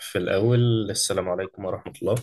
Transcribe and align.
في 0.00 0.16
الأول 0.18 0.90
السلام 0.90 1.28
عليكم 1.28 1.64
ورحمة 1.64 1.92
الله. 2.02 2.14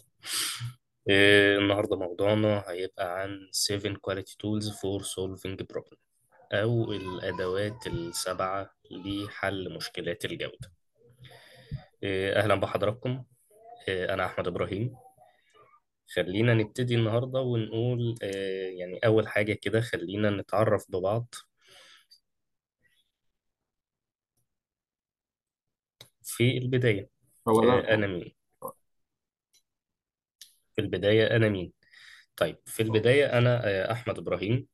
آه، 1.10 1.58
النهاردة 1.58 1.96
موضوعنا 1.96 2.63
هيبقى 2.67 3.21
عن 3.21 3.49
7 3.51 3.94
quality 3.96 4.31
tools 4.44 4.65
for 4.71 5.04
solving 5.05 5.57
problem 5.73 5.97
أو 6.52 6.91
الأدوات 6.94 7.88
السبعة 7.88 8.72
لحل 8.91 9.73
مشكلات 9.76 10.26
الجودة. 10.26 10.72
آه، 12.04 12.40
أهلا 12.40 12.55
بحضراتكم. 12.55 13.24
آه، 13.90 14.13
أنا 14.13 14.26
أحمد 14.26 14.47
إبراهيم. 14.47 14.96
خلينا 16.16 16.53
نبتدي 16.53 16.95
النهاردة 16.95 17.40
ونقول 17.41 18.16
يعني 18.80 18.99
أول 19.05 19.27
حاجة 19.27 19.53
كده 19.53 19.81
خلينا 19.81 20.30
نتعرف 20.30 20.85
ببعض 20.91 21.35
في 26.26 26.58
البداية. 26.58 27.10
اولا 27.48 27.74
آه، 27.92 27.94
أنا 27.94 28.08
مين؟ 28.08 28.36
في 30.76 30.82
البداية 30.82 31.36
أنا 31.36 31.50
مين؟ 31.50 31.72
طيب 32.38 32.58
في 32.66 32.84
البداية 32.84 33.26
أنا 33.38 33.62
آه، 33.68 33.92
أحمد 33.92 34.18
إبراهيم. 34.18 34.68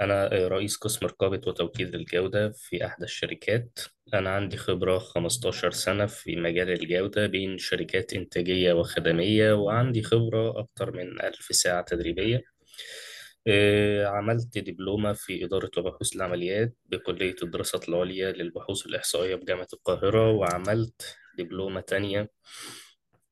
أنا 0.00 0.28
رئيس 0.32 0.76
قسم 0.76 1.06
رقابة 1.06 1.40
وتوكيل 1.46 1.94
الجودة 1.94 2.50
في 2.50 2.86
إحدى 2.86 3.04
الشركات. 3.04 3.78
أنا 4.14 4.30
عندي 4.30 4.56
خبرة 4.56 4.98
15 4.98 5.70
سنة 5.70 6.06
في 6.06 6.36
مجال 6.36 6.70
الجودة 6.70 7.26
بين 7.26 7.58
شركات 7.58 8.12
إنتاجية 8.12 8.72
وخدمية 8.72 9.52
وعندي 9.52 10.02
خبرة 10.02 10.58
أكتر 10.58 10.92
من 10.92 11.20
ألف 11.22 11.46
ساعة 11.50 11.82
تدريبية. 11.82 12.42
آه، 13.48 14.06
عملت 14.06 14.58
دبلومة 14.58 15.12
في 15.12 15.44
إدارة 15.44 15.70
وبحوث 15.78 16.16
العمليات 16.16 16.76
بكلية 16.86 17.36
الدراسات 17.42 17.88
العليا 17.88 18.32
للبحوث 18.32 18.86
الإحصائية 18.86 19.34
بجامعة 19.34 19.68
القاهرة 19.72 20.30
وعملت 20.30 21.16
دبلومة 21.38 21.80
تانية 21.80 22.30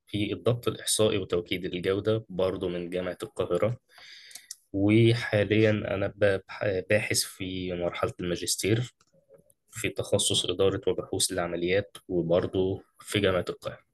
في 0.07 0.33
الضبط 0.33 0.69
الإحصائي 0.69 1.19
وتوكيد 1.19 1.65
الجودة 1.65 2.25
برضو 2.29 2.69
من 2.69 2.91
جامعة 2.91 3.19
القاهرة. 3.23 3.79
وحاليا 4.73 5.71
أنا 5.71 6.13
باحث 6.91 7.21
في 7.23 7.73
مرحلة 7.73 8.13
الماجستير 8.21 8.95
في 9.71 9.89
تخصص 9.89 10.47
إدارة 10.47 10.81
وبحوث 10.87 11.33
العمليات 11.33 11.97
وبرضه 12.09 12.83
في 13.01 13.21
جامعة 13.21 13.45
القاهرة. 13.49 13.85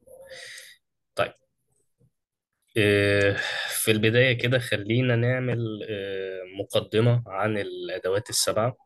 آه، 2.79 3.37
في 3.69 3.91
البداية 3.91 4.33
كده 4.39 4.59
خلينا 4.59 5.17
نعمل 5.17 5.87
آه، 5.91 6.41
مقدمة 6.61 7.23
عن 7.27 7.59
الأدوات 7.59 8.31
السبعة 8.31 8.77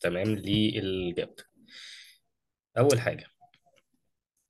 تمام 0.00 0.34
للجودة 0.36 1.44
أول 2.78 3.00
حاجة 3.00 3.26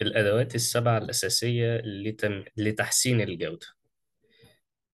الأدوات 0.03 0.55
السبعة 0.55 0.99
الأساسية 0.99 1.77
لتم... 1.85 2.45
لتحسين 2.57 3.21
الجودة. 3.21 3.67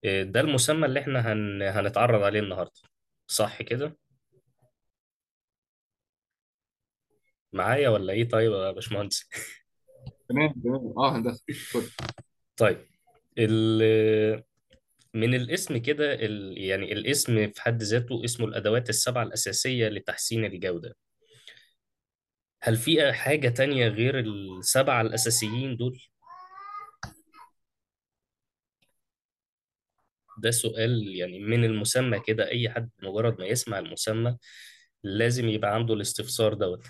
آه، 0.05 0.23
ده 0.23 0.41
المسمى 0.41 0.87
اللي 0.87 1.01
إحنا 1.01 1.33
هن... 1.33 1.63
هنتعرض 1.63 2.23
عليه 2.23 2.41
النهاردة 2.41 2.81
صح 3.27 3.63
كده؟ 3.63 3.97
معايا 7.53 7.89
ولا 7.89 8.13
إيه؟ 8.13 8.29
طيب 8.29 8.53
يا 8.53 8.71
باشمهندس؟ 8.71 9.29
تمام 10.29 10.53
تمام. 10.65 10.95
آه 10.99 11.17
هندسة 11.17 11.45
اتفضل. 11.51 11.91
طيب 12.57 12.92
ال... 13.39 14.43
من 15.15 15.35
الاسم 15.35 15.77
كده 15.77 16.15
ال... 16.15 16.59
يعني 16.59 16.93
الاسم 16.93 17.51
في 17.51 17.63
حد 17.63 17.83
ذاته 17.83 18.25
اسمه 18.25 18.47
الأدوات 18.47 18.89
السبعة 18.89 19.23
الأساسية 19.23 19.89
لتحسين 19.89 20.45
الجودة 20.45 20.97
هل 22.63 22.77
في 22.77 23.13
حاجة 23.13 23.49
تانية 23.49 23.89
غير 23.89 24.19
السبعة 24.21 25.01
الأساسيين 25.01 25.77
دول؟ 25.77 26.01
ده 30.39 30.51
سؤال 30.51 31.17
يعني 31.17 31.39
من 31.41 31.65
المسمى 31.65 32.21
كده 32.21 32.49
أي 32.51 32.71
حد 32.71 32.91
مجرد 33.03 33.41
ما 33.41 33.47
يسمع 33.47 33.79
المسمى 33.79 34.37
لازم 35.05 35.49
يبقى 35.49 35.75
عنده 35.75 35.95
الاستفسار 35.95 36.55
دوت 36.55 36.87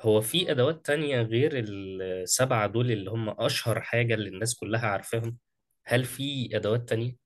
هو 0.00 0.20
في 0.20 0.50
أدوات 0.50 0.86
تانية 0.86 1.22
غير 1.22 1.50
السبعة 1.54 2.66
دول 2.66 2.90
اللي 2.90 3.10
هم 3.10 3.28
أشهر 3.40 3.80
حاجة 3.80 4.14
اللي 4.14 4.28
الناس 4.28 4.54
كلها 4.54 4.86
عارفاهم؟ 4.86 5.38
هل 5.86 6.04
في 6.04 6.56
أدوات 6.56 6.88
تانية؟ 6.88 7.16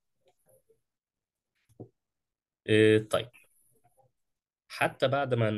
إيه 2.69 3.09
طيب. 3.09 3.29
حتى 4.67 5.07
بعد 5.07 5.33
ما 5.33 5.51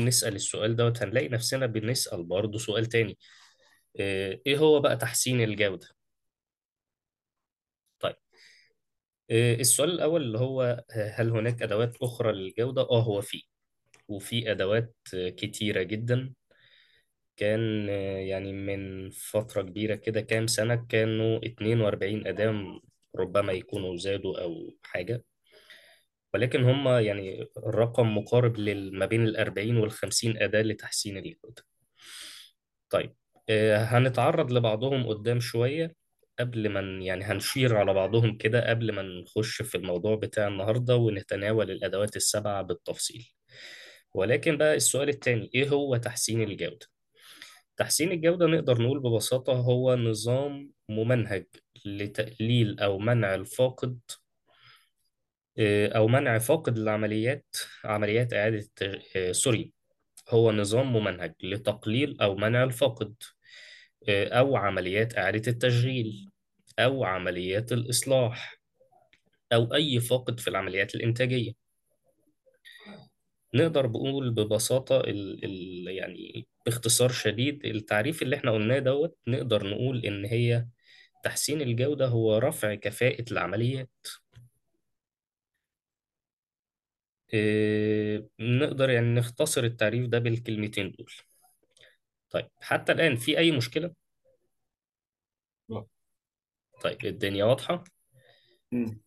نسأل 0.00 0.34
السؤال 0.34 0.76
دوت 0.76 1.02
هنلاقي 1.02 1.28
نفسنا 1.28 1.66
بنسأل 1.66 2.24
برضه 2.24 2.58
سؤال 2.58 2.86
تاني. 2.86 3.18
آه، 4.00 4.40
إيه 4.46 4.58
هو 4.58 4.80
بقى 4.80 4.96
تحسين 4.96 5.40
الجودة؟ 5.40 5.88
طيب. 8.00 8.16
آه، 9.30 9.54
السؤال 9.54 9.90
الأول 9.90 10.22
اللي 10.22 10.38
هو 10.38 10.62
آه، 10.90 11.08
هل 11.16 11.30
هناك 11.30 11.62
أدوات 11.62 11.96
أخرى 12.02 12.32
للجودة؟ 12.32 12.82
آه 12.82 13.02
هو 13.02 13.20
في. 13.20 13.42
وفي 14.08 14.50
أدوات 14.52 14.96
آه، 15.14 15.28
كتيرة 15.30 15.82
جدا. 15.82 16.34
كان 17.36 17.88
يعني 18.28 18.52
من 18.52 19.10
فترة 19.10 19.62
كبيرة 19.62 19.94
كده 19.94 20.20
كام 20.20 20.46
سنة 20.46 20.86
كانوا 20.88 21.40
42 21.46 22.26
أداة 22.26 22.80
ربما 23.16 23.52
يكونوا 23.52 23.96
زادوا 23.96 24.42
أو 24.42 24.76
حاجة. 24.82 25.24
ولكن 26.34 26.64
هم 26.64 26.88
يعني 26.88 27.48
الرقم 27.56 28.16
مقارب 28.18 28.56
لل- 28.56 28.98
ما 28.98 29.06
بين 29.06 29.24
ال 29.24 29.36
40 29.36 29.76
وال 29.76 29.90
50 29.90 30.36
أداة 30.42 30.62
لتحسين 30.62 31.16
الجودة 31.16 31.62
طيب 32.90 33.14
آه، 33.50 33.76
هنتعرض 33.84 34.52
لبعضهم 34.52 35.06
قدام 35.08 35.40
شوية 35.40 35.94
قبل 36.38 36.68
ما 36.68 36.80
يعني 37.04 37.24
هنشير 37.24 37.76
على 37.76 37.94
بعضهم 37.94 38.36
كده 38.36 38.70
قبل 38.70 38.92
ما 38.92 39.02
نخش 39.02 39.62
في 39.62 39.74
الموضوع 39.74 40.14
بتاع 40.16 40.48
النهاردة 40.48 40.96
ونتناول 40.96 41.70
الأدوات 41.70 42.16
السبعة 42.16 42.62
بالتفصيل. 42.62 43.28
ولكن 44.14 44.56
بقى 44.56 44.74
السؤال 44.74 45.08
التاني 45.08 45.50
إيه 45.54 45.68
هو 45.68 45.96
تحسين 45.96 46.42
الجودة؟ 46.42 46.91
تحسين 47.76 48.12
الجودة 48.12 48.46
نقدر 48.46 48.82
نقول 48.82 49.00
ببساطة 49.00 49.52
هو 49.52 49.96
نظام 49.96 50.70
ممنهج 50.88 51.46
لتقليل 51.84 52.80
أو 52.80 52.98
منع 52.98 53.34
الفاقد 53.34 53.98
آه، 55.58 55.88
أو 55.88 56.08
منع 56.08 56.38
فاقد 56.38 56.78
العمليات 56.78 57.56
عمليات 57.84 58.32
إعادة 58.32 58.58
التج- 58.58 59.16
آه، 59.16 59.32
سوري 59.32 59.72
هو 60.30 60.52
نظام 60.52 60.92
ممنهج 60.92 61.34
لتقليل 61.42 62.20
أو 62.20 62.34
منع 62.36 62.64
الفاقد 62.64 63.14
آه، 64.08 64.28
أو 64.28 64.56
عمليات 64.56 65.18
إعادة 65.18 65.52
التشغيل 65.52 66.30
أو 66.78 67.04
عمليات 67.04 67.72
الإصلاح 67.72 68.56
أو 69.52 69.74
أي 69.74 70.00
فاقد 70.00 70.40
في 70.40 70.48
العمليات 70.48 70.94
الإنتاجية. 70.94 71.61
نقدر 73.54 73.86
بقول 73.86 74.30
ببساطة 74.30 75.00
ال 75.00 75.44
ال 75.44 75.88
يعني 75.88 76.46
باختصار 76.66 77.10
شديد 77.12 77.64
التعريف 77.66 78.22
اللي 78.22 78.36
إحنا 78.36 78.50
قلناه 78.50 78.78
دوت 78.78 79.18
نقدر 79.26 79.66
نقول 79.70 80.06
إن 80.06 80.24
هي 80.24 80.66
تحسين 81.24 81.60
الجودة 81.62 82.06
هو 82.06 82.38
رفع 82.38 82.74
كفاءة 82.74 83.24
العمليات 83.32 83.90
آه، 87.34 88.26
نقدر 88.40 88.90
يعني 88.90 89.06
نختصر 89.14 89.64
التعريف 89.64 90.06
ده 90.08 90.18
بالكلمتين 90.18 90.90
دول 90.90 91.12
طيب 92.30 92.48
حتى 92.60 92.92
الآن 92.92 93.16
في 93.16 93.38
أي 93.38 93.50
مشكلة؟ 93.50 93.94
آه 95.70 95.86
طيب 96.82 97.04
الدنيا 97.04 97.44
واضحة؟ 97.44 97.84
مم. 98.72 99.00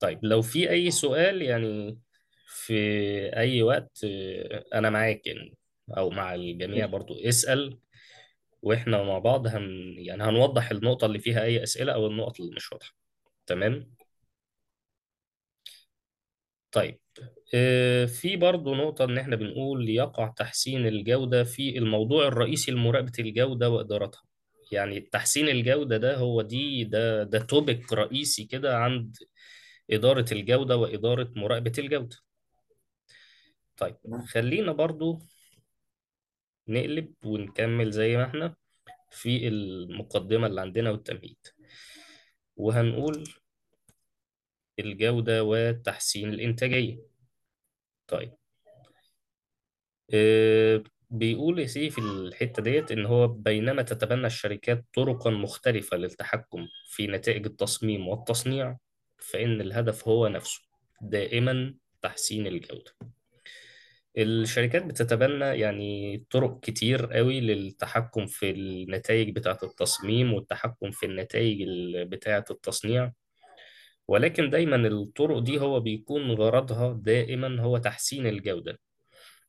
طيب 0.00 0.18
لو 0.22 0.42
في 0.42 0.70
أي 0.70 0.90
سؤال 0.90 1.42
يعني 1.42 1.98
في 2.52 2.74
أي 3.36 3.62
وقت 3.62 4.04
أنا 4.74 4.90
معاك 4.90 5.26
يعني 5.26 5.56
أو 5.98 6.10
مع 6.10 6.34
الجميع 6.34 6.86
برضو. 6.86 7.14
اسأل 7.28 7.78
وإحنا 8.62 9.02
مع 9.02 9.18
بعض 9.18 9.46
هن 9.46 9.94
يعني 9.98 10.22
هنوضح 10.22 10.70
النقطة 10.70 11.06
اللي 11.06 11.18
فيها 11.18 11.42
أي 11.44 11.62
أسئلة 11.62 11.92
أو 11.94 12.06
النقط 12.06 12.40
اللي 12.40 12.52
مش 12.56 12.72
واضحة. 12.72 12.92
تمام؟ 13.46 13.94
طيب 16.72 16.98
آه، 17.54 18.06
في 18.06 18.36
برضو 18.36 18.74
نقطة 18.74 19.04
إن 19.04 19.18
إحنا 19.18 19.36
بنقول 19.36 19.88
يقع 19.90 20.28
تحسين 20.28 20.86
الجودة 20.86 21.44
في 21.44 21.78
الموضوع 21.78 22.28
الرئيسي 22.28 22.70
لمراقبة 22.70 23.12
الجودة 23.18 23.70
وإدارتها. 23.70 24.22
يعني 24.72 25.00
تحسين 25.00 25.48
الجودة 25.48 25.96
ده 25.96 26.16
هو 26.16 26.42
دي 26.42 26.84
ده 26.84 27.22
ده 27.24 27.38
توبيك 27.38 27.92
رئيسي 27.92 28.44
كده 28.44 28.76
عند 28.78 29.16
إدارة 29.90 30.24
الجودة 30.32 30.76
وإدارة 30.76 31.32
مراقبة 31.36 31.72
الجودة. 31.78 32.16
طيب 33.80 33.96
خلينا 34.28 34.72
برضو 34.72 35.22
نقلب 36.68 37.14
ونكمل 37.24 37.90
زي 37.90 38.16
ما 38.16 38.24
إحنا 38.24 38.54
في 39.10 39.48
المقدمة 39.48 40.46
اللي 40.46 40.60
عندنا 40.60 40.90
والتمهيد. 40.90 41.46
وهنقول 42.56 43.24
الجودة 44.78 45.44
وتحسين 45.44 46.28
الإنتاجية. 46.34 47.02
طيب. 48.08 48.32
آه 50.14 50.82
بيقول 51.10 51.58
يا 51.58 51.66
سيدي 51.66 51.90
في 51.90 51.98
الحتة 52.00 52.62
ديت 52.62 52.92
إن 52.92 53.06
هو 53.06 53.28
بينما 53.28 53.82
تتبنى 53.82 54.26
الشركات 54.26 54.84
طرقا 54.94 55.30
مختلفة 55.30 55.96
للتحكم 55.96 56.68
في 56.86 57.06
نتائج 57.06 57.46
التصميم 57.46 58.08
والتصنيع 58.08 58.78
فإن 59.18 59.60
الهدف 59.60 60.08
هو 60.08 60.28
نفسه 60.28 60.60
دائما 61.02 61.74
تحسين 62.02 62.46
الجودة. 62.46 62.92
الشركات 64.18 64.84
بتتبنى 64.84 65.44
يعني 65.44 66.18
طرق 66.30 66.60
كتير 66.60 67.06
قوي 67.12 67.40
للتحكم 67.40 68.26
في 68.26 68.50
النتائج 68.50 69.30
بتاعة 69.36 69.58
التصميم 69.62 70.32
والتحكم 70.32 70.90
في 70.90 71.06
النتائج 71.06 71.62
ال- 71.62 72.04
بتاعة 72.08 72.44
التصنيع. 72.50 73.12
ولكن 74.08 74.50
دايما 74.50 74.76
الطرق 74.76 75.38
دي 75.38 75.60
هو 75.60 75.80
بيكون 75.80 76.30
غرضها 76.30 76.92
دائما 77.02 77.62
هو 77.62 77.78
تحسين 77.78 78.26
الجودة 78.26 78.80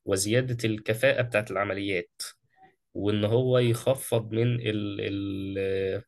وزيادة 0.04 0.56
الكفاءة 0.68 1.22
بتاعة 1.22 1.46
العمليات 1.50 2.22
وإن 2.94 3.24
هو 3.24 3.58
يخفض 3.58 4.32
من 4.32 4.54
ال 4.60 5.00
ال 5.00 6.02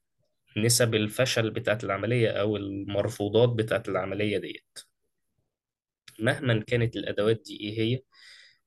نسب 0.57 0.95
الفشل 0.95 1.51
بتاعة 1.51 1.79
العملية 1.85 2.29
أو 2.29 2.57
المرفوضات 2.57 3.49
بتاعة 3.49 3.83
العملية 3.89 4.39
ديت. 4.39 4.79
مهما 6.19 6.65
كانت 6.67 6.97
الأدوات 6.97 7.43
دي 7.47 7.61
إيه 7.61 7.81
هي؟ 7.81 8.01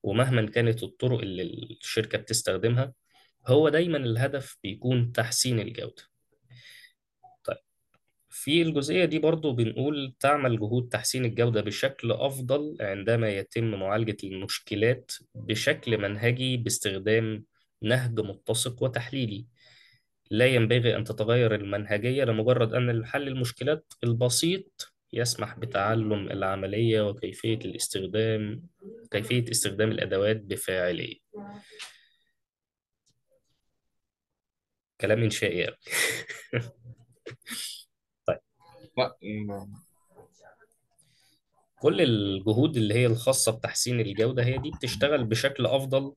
ومهما 0.02 0.46
كانت 0.46 0.82
الطرق 0.82 1.20
اللي 1.20 1.42
الشركة 1.80 2.18
بتستخدمها 2.18 2.92
هو 3.46 3.68
دايما 3.68 3.98
الهدف 3.98 4.58
بيكون 4.62 5.12
تحسين 5.12 5.60
الجودة. 5.60 6.02
طيب 7.44 7.56
في 8.30 8.62
الجزئية 8.62 9.04
دي 9.04 9.18
برضو 9.18 9.52
بنقول 9.52 10.14
تعمل 10.20 10.58
جهود 10.58 10.88
تحسين 10.88 11.24
الجودة 11.24 11.60
بشكل 11.60 12.12
أفضل 12.12 12.76
عندما 12.80 13.28
يتم 13.30 13.70
معالجة 13.70 14.16
المشكلات 14.24 15.12
بشكل 15.34 15.98
منهجي 15.98 16.56
باستخدام 16.56 17.44
نهج 17.82 18.20
متسق 18.20 18.82
وتحليلي. 18.82 19.46
لا 20.30 20.46
ينبغي 20.46 20.96
أن 20.96 21.04
تتغير 21.04 21.54
المنهجية 21.54 22.24
لمجرد 22.24 22.74
أن 22.74 22.90
الحل 22.90 23.28
المشكلات 23.28 23.92
البسيط 24.04 24.92
يسمح 25.12 25.58
بتعلم 25.58 26.12
العملية 26.30 27.00
وكيفية 27.08 27.54
الاستخدام 27.54 28.62
كيفية 29.10 29.50
استخدام 29.50 29.90
الأدوات 29.90 30.36
بفاعلية 30.36 31.16
كلام 35.00 35.22
إنشائي 35.22 35.58
يعني. 35.58 35.76
طيب. 38.26 38.38
كل 41.80 42.00
الجهود 42.00 42.76
اللي 42.76 42.94
هي 42.94 43.06
الخاصة 43.06 43.52
بتحسين 43.52 44.00
الجودة 44.00 44.44
هي 44.44 44.58
دي 44.58 44.70
بتشتغل 44.70 45.24
بشكل 45.24 45.66
أفضل 45.66 46.14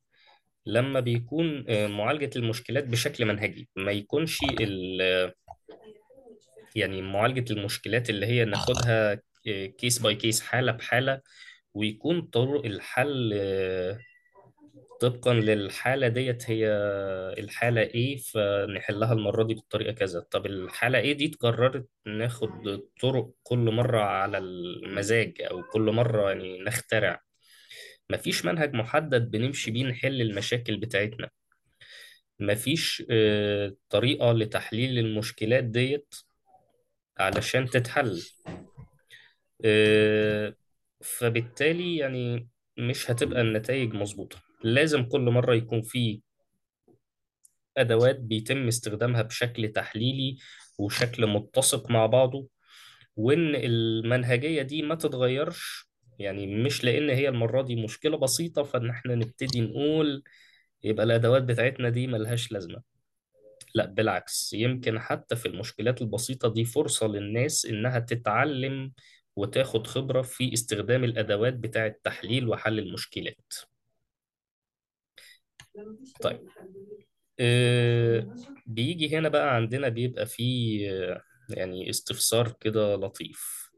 لما 0.66 1.00
بيكون 1.00 1.66
آه، 1.70 1.88
معالجة 1.88 2.30
المشكلات 2.36 2.84
بشكل 2.84 3.26
منهجي. 3.26 3.70
ما 3.76 3.92
يكونش 3.92 4.40
ال- 4.62 5.34
يعني 6.76 7.02
معالجة 7.02 7.54
المشكلات 7.54 8.10
اللي 8.10 8.26
هي 8.26 8.46
ناخدها 8.46 9.22
case 9.78 10.00
by 10.00 10.16
case 10.16 10.42
حالة 10.42 10.72
بحالة 10.72 11.22
ويكون 11.74 12.22
طرق 12.22 12.66
الحل 12.66 13.32
آه، 13.36 14.00
طبقا 15.02 15.34
للحالة 15.34 16.08
ديت 16.08 16.50
هي 16.50 16.68
الحالة 17.40 17.82
إيه 17.82 18.18
فنحلها 18.18 19.14
المرة 19.14 19.44
دي 19.44 19.54
بالطريقة 19.54 19.92
كذا. 19.94 20.20
طب 20.20 20.46
الحالة 20.46 21.00
إيه 21.00 21.14
دي 21.14 21.26
اتكررت 21.26 21.88
ناخد 22.06 22.82
طرق 23.02 23.32
كل 23.44 23.60
مرة 23.72 24.00
على 24.02 24.38
المزاج 24.38 25.42
أو 25.42 25.64
كل 25.64 25.82
مرة 25.82 26.30
يعني 26.30 26.60
نخترع. 26.64 27.22
مفيش 28.10 28.46
منهج 28.46 28.74
محدد 28.74 29.32
بنمشي 29.32 29.72
بيه 29.72 29.84
نحل 29.86 30.22
المشاكل 30.22 30.78
بتاعتنا. 30.78 31.30
مفيش 32.40 33.04
آه، 33.12 33.74
طريقة 33.90 34.32
لتحليل 34.34 35.00
المشكلات 35.00 35.64
ديت 35.64 36.16
علشان 37.20 37.70
تتحل. 37.70 38.22
آه، 39.66 40.56
فبالتالي 41.02 41.98
يعني 41.98 42.48
مش 42.78 43.12
هتبقى 43.12 43.42
النتائج 43.42 43.94
مظبوطة. 43.94 44.38
لازم 44.64 45.04
كل 45.04 45.22
مرة 45.22 45.56
يكون 45.56 45.82
في 45.82 46.22
أدوات 47.78 48.20
بيتم 48.20 48.68
استخدامها 48.68 49.22
بشكل 49.22 49.68
تحليلي 49.70 50.38
وشكل 50.80 51.28
متسق 51.28 51.92
مع 51.92 52.06
بعضه 52.06 52.48
وإن 53.16 53.56
المنهجية 53.56 54.62
دي 54.62 54.82
ما 54.82 54.96
تتغيرش. 54.96 55.90
يعني 56.20 56.64
مش 56.64 56.84
لأن 56.84 57.10
هي 57.10 57.30
المرة 57.30 57.62
دي 57.62 57.76
مشكلة 57.84 58.18
بسيطة 58.18 58.64
فإن 58.64 58.90
إحنا 58.90 59.16
نبتدي 59.16 59.62
نقول 59.62 60.24
يبقى 60.84 61.04
الأدوات 61.06 61.44
بتاعتنا 61.44 61.90
دي 61.90 62.08
ملهاش 62.08 62.52
لازمة. 62.52 62.82
لا 63.76 63.86
بالعكس 63.86 64.54
يمكن 64.54 65.00
حتى 65.00 65.36
في 65.36 65.46
المشكلات 65.48 66.02
البسيطة 66.02 66.54
دي 66.54 66.66
فرصة 66.66 67.08
للناس 67.08 67.66
إنها 67.66 68.00
تتعلم 68.00 68.92
وتاخد 69.36 69.88
خبرة 69.88 70.22
في 70.22 70.54
استخدام 70.54 71.04
الأدوات 71.04 71.54
بتاعة 71.54 71.96
تحليل 72.04 72.48
وحل 72.50 72.80
المشكلات. 72.80 73.54
طيب. 76.22 76.40
آه، 77.40 78.28
بيجي 78.68 79.18
هنا 79.18 79.30
بقى 79.30 79.56
عندنا 79.56 79.90
بيبقى 79.90 80.26
فيه 80.26 80.92
آه، 80.92 81.22
يعني 81.50 81.90
استفسار 81.90 82.52
كده 82.62 82.96
لطيف. 82.96 83.72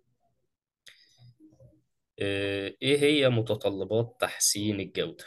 آه، 2.19 2.73
إيه 2.81 2.99
هي 2.99 3.29
متطلبات 3.29 4.17
تحسين 4.21 4.79
الجودة؟ 4.79 5.25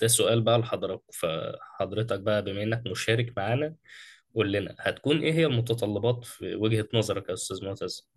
ده 0.00 0.06
سؤال 0.06 0.40
بقى 0.40 0.58
لحضرتك 0.58 1.02
فحضرتك 1.12 2.20
بقى 2.20 2.44
بما 2.44 2.62
إنك 2.62 2.82
مشارك 2.86 3.32
معانا 3.36 3.74
قول 4.34 4.52
لنا 4.52 4.74
هتكون 4.78 5.20
إيه 5.20 5.32
هي 5.32 5.46
المتطلبات 5.46 6.24
في 6.24 6.54
وجهة 6.54 6.88
نظرك 6.94 7.28
يا 7.28 7.34
أستاذ 7.34 7.64
معتز؟ 7.64 8.08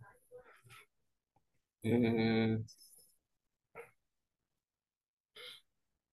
آه، 1.86 2.62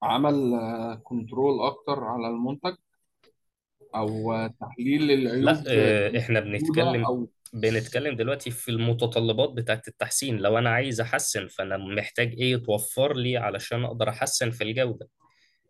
عمل 0.03 0.55
آه، 0.55 0.95
كنترول 1.05 1.61
أكتر 1.67 2.05
على 2.05 2.29
المنتج 2.29 2.77
أو 3.95 4.33
آه، 4.33 4.55
تحليل 4.61 5.07
لا 5.07 5.15
العيوب 5.15 5.65
آه، 5.69 6.09
آه، 6.17 6.19
إحنا 6.19 6.41
موجودة 6.41 6.59
بنتكلم 6.59 7.05
أو 7.05 7.29
بنتكلم 7.53 8.17
دلوقتي 8.17 8.51
في 8.51 8.71
المتطلبات 8.71 9.51
بتاعت 9.51 9.89
التحسين 9.89 10.37
لو 10.37 10.59
أنا 10.59 10.71
عايز 10.71 11.01
أحسن 11.01 11.49
فأنا 11.49 11.77
محتاج 11.77 12.33
إيه 12.33 12.53
يتوفر 12.53 13.17
لي 13.17 13.37
علشان 13.37 13.85
أقدر 13.85 14.09
أحسن 14.09 14.51
في 14.51 14.65
الجودة 14.65 15.09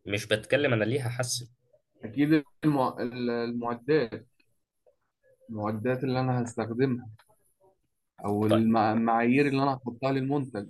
مش 0.08 0.26
بتكلم 0.26 0.72
أنا 0.72 0.84
ليه 0.84 1.06
هحسن؟ 1.06 1.46
أكيد 2.04 2.44
المع... 2.64 2.96
المعدات. 3.00 4.26
المعدات 5.50 6.04
اللي 6.04 6.20
أنا 6.20 6.42
هستخدمها 6.44 7.08
أو 8.24 8.48
طيب. 8.48 8.58
المع- 8.58 8.92
المعايير 8.92 9.46
اللي 9.48 9.62
أنا 9.62 9.74
هحطها 9.74 10.12
للمنتج. 10.12 10.68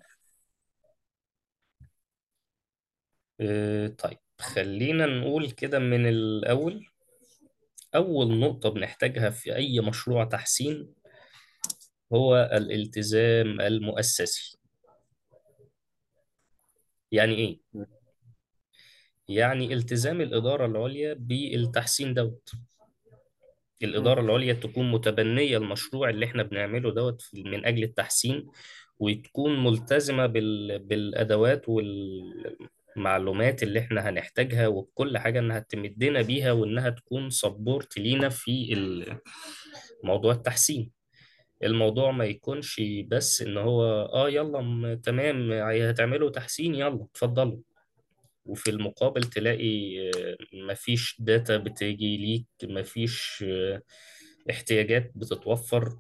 آه، 3.41 3.87
طيب. 3.89 4.19
خلينا 4.41 5.07
نقول 5.07 5.51
كده 5.51 5.79
من 5.79 6.07
الأول 6.09 6.87
أول 7.95 8.41
نقطة 8.41 8.69
بنحتاجها 8.69 9.31
في 9.31 9.57
أي 9.57 9.81
مشروع 9.81 10.25
تحسين 10.25 10.95
هو 12.13 12.51
الالتزام 12.53 13.61
المؤسسي. 13.61 14.59
يعني 17.13 17.35
إيه؟ 17.35 17.61
يعني 19.29 19.75
التزام 19.75 20.21
الإدارة 20.21 20.67
العليا 20.67 21.15
بالتحسين 21.15 22.15
دوت. 22.15 22.51
الإدارة. 23.83 24.21
العليا 24.21 24.53
تكون 24.53 24.91
متبنية 24.91 25.57
المشروع 25.57 26.11
اللي 26.11 26.27
إحنا 26.27 26.43
بنعمله 26.43 26.91
دوت 26.93 27.29
من 27.35 27.67
أجل 27.67 27.83
التحسين 27.83 28.47
وتكون 28.99 29.65
ملتزمة 29.65 30.27
بال... 30.27 30.79
بالأدوات 30.79 31.65
والمعلومات 31.69 33.63
اللي 33.63 33.79
إحنا 33.81 34.09
هنحتاجها 34.09 34.67
وبكل 34.69 35.19
حاجة 35.19 35.39
إنها 35.39 35.59
تمدنا 35.59 36.23
بيها 36.23 36.53
وإنها 36.53 36.91
تكون 36.91 37.31
support 37.31 37.99
لينا 37.99 38.29
في 38.29 38.75
موضوع 40.05 40.33
التحسين. 40.33 40.91
الموضوع 41.63 42.11
ما 42.11 42.25
يكونش 42.25 42.83
بس 43.07 43.43
إن 43.43 43.57
هو 43.57 43.83
آه 44.13 44.31
يلا 44.31 44.95
تمام 45.05 45.53
هتعملوا 45.53 46.31
تحسين 46.31 46.75
يلا 46.75 47.07
اتفضلوا. 47.13 47.59
وفي 48.49 48.71
المقابل 48.71 49.23
تلاقي 49.25 50.01
آه، 50.11 50.37
مفيش 50.53 51.17
data 51.19 51.57
بتيجي 51.57 52.17
ليك 52.17 52.47
مفيش 52.65 53.45
آه، 53.49 53.83
احتياجات 54.51 55.13
بتتوفر 55.15 55.99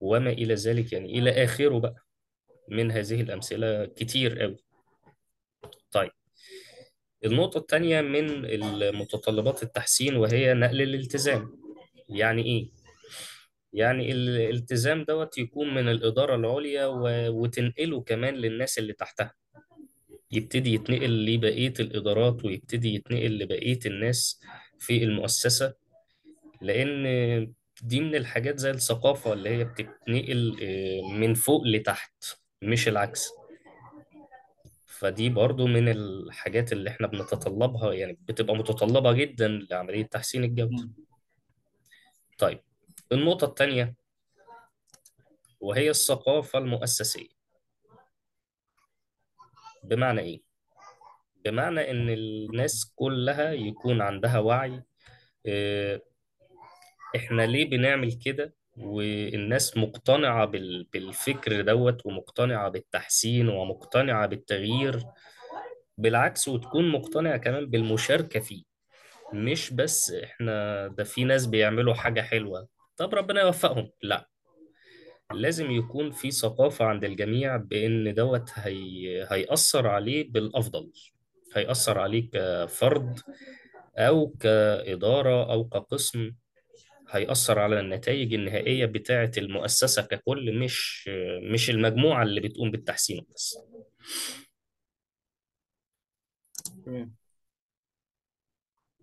وما 0.00 0.30
إلى 0.30 0.54
ذلك. 0.54 0.92
يعني 0.92 1.18
إلى 1.18 1.44
آخره 1.44 1.78
بقى 1.78 2.06
من 2.68 2.90
هذه 2.90 3.20
الأمثلة 3.20 3.84
كتير 3.86 4.38
قوي. 4.40 4.56
طيب 5.90 6.10
النقطة 7.24 7.58
التانية 7.58 8.00
من 8.00 8.44
المتطلبات 8.44 9.62
التحسين 9.62 10.16
وهي 10.16 10.54
نقل 10.54 10.82
الالتزام. 10.82 11.58
يعني 12.08 12.44
إيه؟ 12.44 12.70
يعني 13.72 14.12
الالتزام 14.12 15.04
دوت 15.04 15.38
يكون 15.38 15.74
من 15.74 15.88
الإدارة 15.88 16.34
العليا 16.36 16.86
وتنقله 17.28 18.00
كمان 18.02 18.34
للناس 18.34 18.78
اللي 18.78 18.92
تحتها. 18.92 19.34
يبتدي 20.32 20.74
يتنقل 20.74 21.26
لبقية 21.26 21.74
الإدارات 21.80 22.44
ويبتدي 22.44 22.94
يتنقل 22.94 23.38
لبقية 23.38 23.78
الناس 23.86 24.40
في 24.78 25.04
المؤسسة 25.04 25.74
لأن 26.60 27.52
دي 27.82 28.00
من 28.00 28.14
الحاجات 28.14 28.58
زي 28.58 28.70
الثقافة 28.70 29.32
اللي 29.32 29.50
هي 29.50 29.64
بتتنقل 29.64 30.56
آه، 30.62 31.12
من 31.12 31.34
فوق 31.34 31.62
لتحت 31.66 32.24
مش 32.62 32.88
العكس. 32.88 33.30
فدي 34.86 35.28
برضو 35.28 35.66
من 35.66 35.88
الحاجات 35.88 36.72
اللي 36.72 36.90
إحنا 36.90 37.06
بنتطلبها 37.06 37.92
يعني 37.92 38.18
بتبقى 38.28 38.56
متطلبة 38.56 39.12
جدا 39.12 39.48
لعملية 39.70 40.02
تحسين 40.06 40.44
الجودة. 40.44 40.88
طيب 42.38 42.60
النقطة 43.12 43.44
التانية 43.44 43.94
وهي 45.60 45.90
الثقافة 45.90 46.58
المؤسسية. 46.58 47.35
بمعنى 49.88 50.20
إيه؟ 50.20 50.42
بمعنى 51.44 51.90
إن 51.90 52.10
الناس 52.10 52.92
كلها 52.96 53.52
يكون 53.52 54.00
عندها 54.00 54.38
وعي 54.38 54.82
آه، 55.46 56.00
إحنا 57.16 57.42
ليه 57.42 57.70
بنعمل 57.70 58.12
كده؟ 58.12 58.54
والناس 58.76 59.76
مقتنعة 59.76 60.44
بال- 60.44 60.88
بالفكر 60.92 61.60
دوت 61.60 62.06
ومقتنعة 62.06 62.68
بالتحسين 62.68 63.48
ومقتنعة 63.48 64.26
بالتغيير 64.26 65.02
بالعكس 65.98 66.48
وتكون 66.48 66.88
مقتنعة 66.88 67.36
كمان 67.36 67.66
بالمشاركة 67.66 68.40
فيه. 68.40 68.64
مش 69.32 69.72
بس 69.72 70.10
إحنا 70.12 70.86
ده 70.88 71.04
في 71.04 71.24
ناس 71.24 71.46
بيعملوا 71.46 71.94
حاجة 71.94 72.20
حلوة 72.20 72.68
طب 72.96 73.14
ربنا 73.14 73.40
يوفقهم 73.40 73.90
لا. 74.02 74.28
لازم 75.34 75.70
يكون 75.70 76.10
في 76.10 76.30
ثقافة 76.30 76.84
عند 76.84 77.04
الجميع 77.04 77.56
بإن 77.56 78.14
دوت 78.14 78.50
هي... 78.54 79.26
هيأثر 79.30 79.86
عليه 79.86 80.30
بالأفضل 80.32 80.92
هيأثر 81.56 81.98
عليه 81.98 82.30
كفرد 82.32 83.20
أو 83.98 84.28
كإدارة 84.40 85.52
أو 85.52 85.68
كقسم 85.68 86.32
هيأثر 87.10 87.58
على 87.58 87.80
النتائج 87.80 88.34
النهائية 88.34 88.86
بتاعة 88.86 89.30
المؤسسة 89.38 90.02
ككل 90.02 90.58
مش 90.58 91.10
مش 91.52 91.70
المجموعة 91.70 92.22
اللي 92.22 92.40
بتقوم 92.40 92.70
بالتحسين 92.70 93.26
بس 93.34 93.58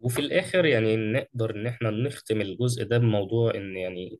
وفي 0.01 0.20
الآخر 0.20 0.65
يعني 0.65 0.96
نقدر 0.98 1.56
إن 1.56 1.68
إحنا 1.68 1.89
نختم 1.92 2.42
الجزء 2.42 2.84
ده 2.84 2.98
بموضوع 2.98 3.56
إن 3.56 3.77
يعني 3.77 4.20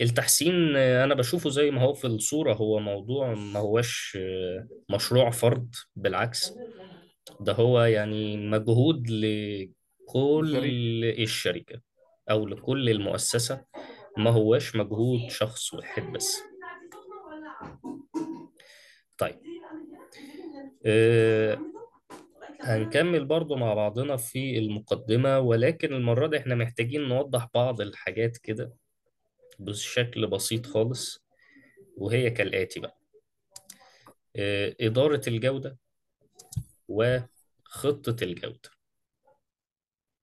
التحسين 0.00 0.76
أنا 0.76 1.14
بشوفه 1.14 1.50
زي 1.50 1.70
ما 1.70 1.82
هو 1.82 1.94
في 1.94 2.06
الصورة 2.06 2.54
هو 2.54 2.78
موضوع 2.80 3.34
ما 3.34 3.60
هوش 3.60 4.18
مشروع 4.90 5.30
فرد 5.30 5.74
بالعكس. 5.96 6.52
ده 7.40 7.52
هو 7.52 7.82
يعني 7.82 8.36
مجهود 8.36 9.10
لكل 9.10 10.56
الشركة 11.22 11.80
أو 12.30 12.46
لكل 12.46 12.90
المؤسسة. 12.90 13.64
ما 14.18 14.30
هواش 14.30 14.76
مجهود 14.76 15.30
شخص 15.30 15.74
واحد 15.74 16.02
بس. 16.12 16.38
طيب. 19.18 19.36
أه 20.86 21.58
هنكمل 22.62 23.24
برضو 23.24 23.56
مع 23.56 23.74
بعضنا 23.74 24.16
في 24.16 24.58
المقدمة 24.58 25.38
ولكن 25.38 25.92
المرة 25.94 26.26
دي 26.26 26.38
إحنا 26.38 26.54
محتاجين 26.54 27.08
نوضح 27.08 27.48
بعض 27.54 27.80
الحاجات 27.80 28.36
كده. 28.36 28.72
بشكل 29.60 30.26
بسيط 30.26 30.66
خالص 30.66 31.24
وهي 31.96 32.30
كالآتي 32.30 32.80
بقى. 32.80 32.98
أه 34.36 34.76
إدارة 34.80 35.20
الجودة 35.28 35.78
وخطة 36.88 38.24
الجودة. 38.24 38.70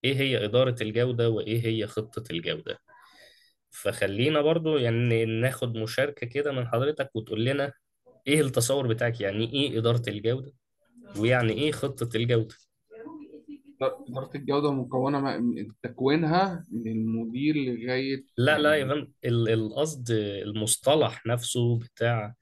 إيه 0.04 0.16
هي 0.16 0.46
إدارة 0.46 0.76
الجودة 0.82 1.30
وإيه 1.30 1.66
هي 1.66 1.88
خطة 1.88 2.24
الجودة؟ 2.32 2.80
فخلينا 3.72 4.42
برضو 4.42 4.78
يعني 4.78 5.26
ناخد 5.26 5.78
مشاركة 5.78 6.28
كده 6.28 6.52
من 6.52 6.68
حضرتك 6.68 7.10
وتقول 7.16 7.46
لنا 7.46 7.74
إيه 8.28 8.42
التصور 8.42 8.88
بتاعك؟ 8.88 9.22
يعني 9.22 9.54
إيه 9.54 9.80
إدارة 9.80 10.04
الجودة؟ 10.08 10.54
ويعني 11.18 11.54
إيه 11.54 11.72
خطة 11.72 12.18
الجودة؟ 12.18 12.56
إدارة 13.82 14.30
الجودة 14.36 14.72
مكونة 14.72 15.20
من 15.40 15.68
تكوينها 15.84 16.66
من 16.72 16.92
المدير 16.92 17.56
لغاية 17.56 18.24
لا 18.38 18.58
لا 18.58 18.76
يا 18.76 18.86
فندم. 18.86 19.12
ال- 19.26 19.50
القصد 19.50 20.12
المصطلح 20.12 21.26
نفسه 21.26 21.80
بتاع 21.80 22.34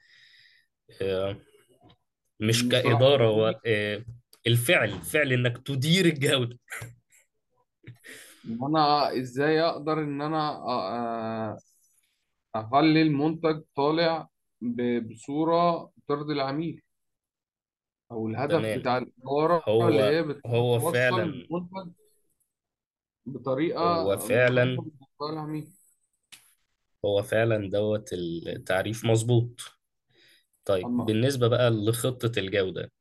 آه، 1.01 1.37
مش 2.39 2.61
المصطلح 2.61 2.81
كإدارة 2.83 3.25
هو 3.27 3.59
آه، 3.65 4.05
الفعل 4.47 4.89
فعل 4.91 5.33
إنك 5.33 5.57
تدير 5.67 6.05
الجودة. 6.05 6.59
إن 8.45 8.59
أنا 8.63 9.17
إزاي 9.19 9.61
أقدر 9.61 9.93
إن 10.03 10.21
أنا 10.21 10.51
أ- 10.55 11.59
أ- 11.59 11.63
أخلي 12.55 13.01
المنتج 13.01 13.61
طالع 13.75 14.27
ب- 14.61 15.09
بصورة 15.13 15.91
ترضي 16.07 16.33
العميل؟ 16.33 16.81
أو 18.11 18.27
الهدف 18.27 18.51
تمام. 18.59 18.79
بتاع 18.79 18.97
الإدارة 18.97 19.63
اللي 19.67 19.99
هو 19.99 20.03
هي 20.03 20.19
هو 20.45 20.77
بتوصل 20.77 20.93
فعلا 20.93 21.23
المنتج 21.23 21.91
بطريقة 23.25 24.01
هو 24.01 24.15
مختلفة 24.15 24.27
فعلا 24.27 24.63
بالنسبة 24.63 25.31
للعميل 25.31 25.67
هو 27.05 27.21
فعلا 27.21 27.69
دوت 27.69 28.13
التعريف 28.13 29.05
مظبوط. 29.05 29.61
طيب 30.65 30.85
أما 30.85 31.03
بالنسبة 31.03 31.47
بقى 31.47 31.69
لخطة 31.69 32.39
الجودة. 32.39 32.91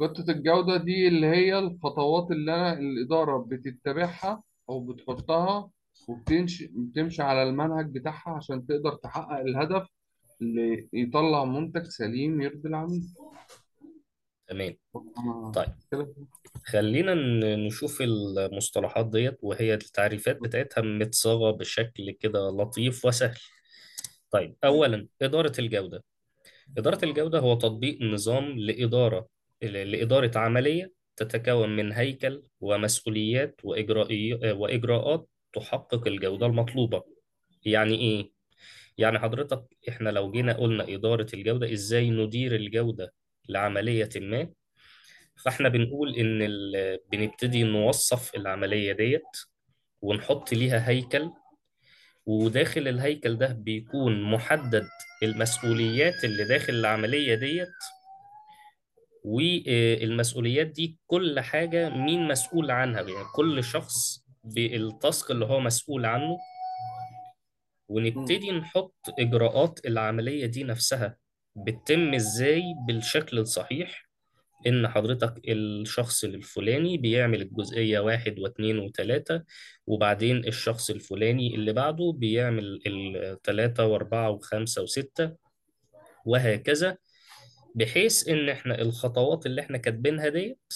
خطة 0.00 0.30
الجودة 0.30 0.76
دي 0.76 1.08
اللي 1.08 1.26
هي 1.26 1.58
الخطوات 1.58 2.30
اللي 2.30 2.54
أنا 2.54 2.72
الإدارة 2.72 3.38
بتتبعها 3.38 4.42
أو 4.68 4.80
بتحطها 4.80 5.70
وبتمشي 6.08 6.72
بتمشي 6.74 7.22
على 7.22 7.42
المنهج 7.42 7.98
بتاعها 7.98 8.30
عشان 8.30 8.66
تقدر 8.66 8.94
تحقق 8.94 9.40
الهدف 9.40 9.88
اللي 10.42 10.88
يطلع 10.92 11.44
منتج 11.44 11.84
سليم 11.84 12.40
يرضي 12.40 12.68
العميل. 12.68 13.14
تمام. 14.48 14.76
أنا 15.18 15.52
طيب. 15.54 16.14
خلينا 16.64 17.14
ن- 17.14 17.66
نشوف 17.66 18.02
المصطلحات 18.02 19.06
ديت 19.06 19.38
وهي 19.42 19.74
التعريفات 19.74 20.38
بتاعتها 20.42 20.80
متصاغة 20.80 21.50
بشكل 21.50 22.10
كده 22.10 22.48
لطيف 22.50 23.04
وسهل. 23.04 23.38
طيب 24.30 24.56
أولا 24.64 25.08
إدارة 25.22 25.52
الجودة. 25.58 26.04
إدارة 26.78 27.04
الجودة 27.04 27.38
هو 27.38 27.54
تطبيق 27.54 28.02
نظام 28.02 28.44
لإدارة 28.58 29.28
ل- 29.62 29.90
لإدارة 29.92 30.30
عملية 30.38 30.92
تتكون 31.16 31.76
من 31.76 31.92
هيكل 31.92 32.42
ومسؤوليات 32.60 33.60
وإجرائي 33.64 34.34
وإجراءات 34.52 35.28
تحقق 35.52 36.06
الجودة 36.06 36.46
المطلوبة. 36.46 37.02
يعني 37.64 37.94
إيه؟ 38.00 38.30
يعني 38.98 39.18
حضرتك 39.18 39.64
إحنا 39.88 40.10
لو 40.10 40.30
جينا 40.30 40.52
قلنا 40.52 40.84
إدارة 40.94 41.26
الجودة 41.34 41.72
إزاي 41.72 42.10
ندير 42.10 42.54
الجودة؟ 42.54 43.12
لعملية 43.48 44.08
ما. 44.16 44.48
فاحنا 45.44 45.68
بنقول 45.68 46.14
إن 46.16 46.42
ال... 46.42 46.98
بنبتدي 47.12 47.62
نوصف 47.62 48.34
العملية 48.34 48.92
ديت 48.92 49.22
ونحط 50.02 50.52
ليها 50.52 50.88
هيكل 50.88 51.30
وداخل 52.26 52.88
الهيكل 52.88 53.36
ده 53.38 53.46
بيكون 53.46 54.22
محدد 54.22 54.88
المسؤوليات 55.22 56.24
اللي 56.24 56.44
داخل 56.44 56.74
العملية 56.74 57.34
ديت 57.34 57.68
والمسؤوليات 59.24 60.66
دي 60.66 60.98
كل 61.06 61.40
حاجة 61.40 61.88
مين 61.88 62.28
مسؤول 62.28 62.70
عنها؟ 62.70 63.00
يعني 63.00 63.24
كل 63.34 63.64
شخص 63.64 64.24
بالتاسك 64.44 65.30
اللي 65.30 65.44
هو 65.44 65.60
مسؤول 65.60 66.06
عنه. 66.06 66.38
ونبتدي 67.88 68.50
نحط 68.52 68.94
إجراءات 69.18 69.80
العملية 69.86 70.46
دي 70.46 70.64
نفسها. 70.64 71.16
بتتم 71.66 72.14
إزاي 72.14 72.62
بالشكل 72.86 73.38
الصحيح 73.38 74.08
إن 74.66 74.88
حضرتك 74.88 75.34
الشخص 75.48 76.24
الفلاني 76.24 76.98
بيعمل 76.98 77.42
الجزئية 77.42 78.00
واحد 78.00 78.38
واثنين 78.38 78.78
وثلاثة 78.78 79.44
وبعدين 79.86 80.36
الشخص 80.46 80.90
الفلاني 80.90 81.54
اللي 81.54 81.72
بعده 81.72 82.12
بيعمل 82.16 82.80
الثلاثة 82.86 83.86
وأربعة 83.86 84.30
وخمسة 84.30 84.82
وستة 84.82 85.32
وهكذا 86.24 86.96
بحيث 87.74 88.28
إن 88.28 88.48
إحنا 88.48 88.80
الخطوات 88.82 89.46
اللي 89.46 89.60
إحنا 89.60 89.78
كاتبينها 89.78 90.28
ديت 90.28 90.72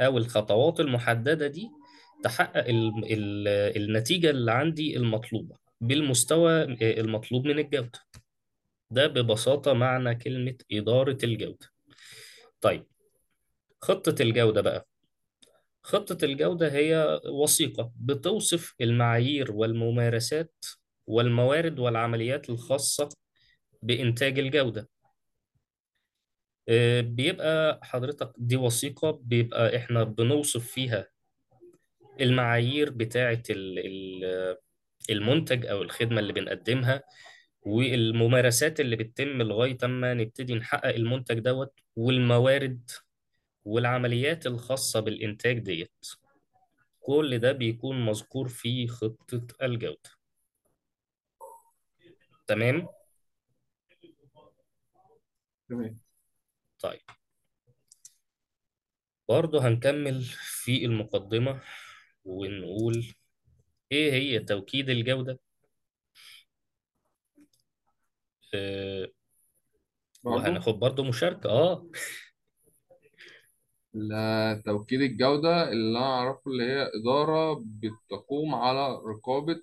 أو 0.00 0.18
الخطوات 0.18 0.80
المحددة 0.80 1.46
دي 1.46 1.68
تحقق 2.24 2.68
ال 2.68 2.92
ال 3.12 3.48
النتيجة 3.82 4.30
اللي 4.30 4.52
عندي 4.52 4.96
المطلوبة 4.96 5.56
بالمستوى 5.80 6.62
المطلوب 6.82 7.46
من 7.46 7.58
الجودة. 7.58 7.98
ده 8.90 9.06
ببساطة 9.06 9.72
معنى 9.72 10.14
كلمة 10.14 10.54
إدارة 10.72 11.18
الجودة. 11.24 11.66
طيب 12.60 12.86
خطة 13.80 14.22
الجودة 14.22 14.60
بقى. 14.60 14.86
خطة 15.82 16.24
الجودة 16.24 16.72
هي 16.72 17.20
وثيقة 17.26 17.92
بتوصف 17.96 18.74
المعايير 18.80 19.52
والممارسات 19.52 20.64
والموارد 21.06 21.78
والعمليات 21.78 22.50
الخاصة 22.50 23.08
بإنتاج 23.82 24.38
الجودة. 24.38 24.88
آه، 26.68 27.00
بيبقى 27.00 27.80
حضرتك 27.82 28.32
دي 28.38 28.56
وثيقة 28.56 29.10
بيبقى 29.22 29.76
إحنا 29.76 30.04
بنوصف 30.04 30.66
فيها 30.70 31.08
المعايير 32.20 32.90
بتاعة 32.90 33.42
ال- 33.50 33.78
ال- 33.78 34.56
المنتج 35.10 35.66
أو 35.66 35.82
الخدمة 35.82 36.20
اللي 36.20 36.32
بنقدمها 36.32 37.02
والممارسات 37.68 38.80
اللي 38.80 38.96
بتتم 38.96 39.42
لغاية 39.42 39.78
أما 39.84 40.14
نبتدي 40.14 40.54
نحقق 40.54 40.86
المنتج 40.94 41.38
دوت 41.38 41.80
والموارد 41.96 42.90
والعمليات 43.64 44.46
الخاصة 44.46 45.00
بالإنتاج 45.00 45.58
ديت. 45.58 46.06
كل 47.00 47.38
ده 47.38 47.52
بيكون 47.52 48.06
مذكور 48.06 48.48
في 48.48 48.88
خطة 48.88 49.46
الجودة. 49.62 50.10
تمام؟ 52.46 52.88
تمام. 55.68 55.98
طيب. 56.80 57.00
برضه 59.28 59.68
هنكمل 59.68 60.22
في 60.64 60.84
المقدمة 60.84 61.60
ونقول 62.24 63.14
إيه 63.92 64.12
هي 64.12 64.38
توكيد 64.38 64.90
الجودة 64.90 65.38
آه 67.38 67.38
برضو 67.38 68.37
وهناخد 70.24 70.78
برضه 70.78 71.04
مشاركة 71.04 71.50
آه. 71.50 71.86
لا، 73.94 74.62
توكيد 74.66 75.00
الجودة 75.00 75.72
اللي 75.72 75.98
أنا 75.98 76.06
أعرفه 76.06 76.50
اللي 76.50 76.64
هي 76.64 76.90
إدارة 77.00 77.64
بتقوم 77.66 78.54
على 78.54 78.88
رقابة 79.06 79.60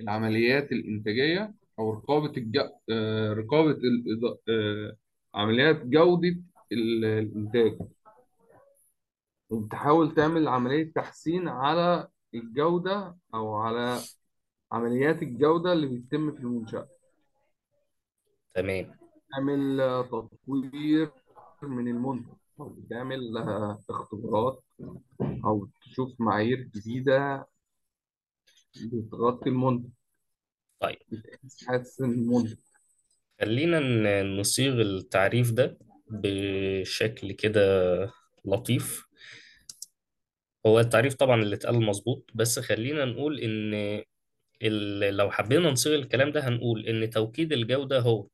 العمليات 0.00 0.72
الإنتاجية 0.72 1.54
أو 1.78 1.92
رقابة 1.92 2.32
الج... 2.36 2.58
آه، 2.90 3.32
رقابة 3.32 3.70
الإض... 3.70 4.38
آه، 4.48 4.96
عمليات 5.34 5.86
جودة 5.86 6.36
ال- 6.72 7.04
الإنتاج. 7.04 7.78
وبتحاول 9.50 10.14
تعمل 10.14 10.48
عملية 10.48 10.92
تحسين 10.94 11.48
على 11.48 12.08
الجودة 12.34 13.16
أو 13.34 13.54
على 13.54 13.98
عمليات 14.72 15.22
الجودة 15.22 15.72
اللي 15.72 15.86
بتتم 15.86 16.32
في 16.32 16.40
المنشأة. 16.40 16.88
تمام. 18.54 18.96
تعمل 19.32 19.78
تطوير 20.10 21.10
من 21.62 21.88
المنتج 21.88 22.28
أو 22.60 22.68
بتعمل 22.68 23.36
آه، 23.36 23.78
اختبارات 23.90 24.64
أو 25.20 25.68
تشوف 25.82 26.20
معايير 26.20 26.58
جديدة 26.74 27.46
بتغطي 28.92 29.48
المنتج. 29.50 29.88
طيب. 30.80 30.98
تحسن 31.66 32.04
المنتج 32.10 32.56
خلينا 33.40 33.80
ن- 33.80 34.36
نصيغ 34.40 34.80
التعريف 34.80 35.50
ده 35.52 35.78
بشكل 36.10 37.32
كده 37.32 37.62
لطيف. 38.44 39.06
هو 40.66 40.80
التعريف 40.80 41.14
طبعا 41.14 41.42
اللي 41.42 41.56
اتقال 41.56 41.86
مظبوط 41.86 42.30
بس 42.34 42.58
خلينا 42.58 43.04
نقول 43.04 43.40
إن 43.40 43.74
ال- 44.62 45.16
لو 45.16 45.30
حبينا 45.30 45.70
نصيغ 45.70 45.94
الكلام 45.94 46.32
ده 46.32 46.48
هنقول 46.48 46.86
إن 46.86 47.10
توكيد 47.10 47.52
الجودة 47.52 48.00
هو 48.00 48.26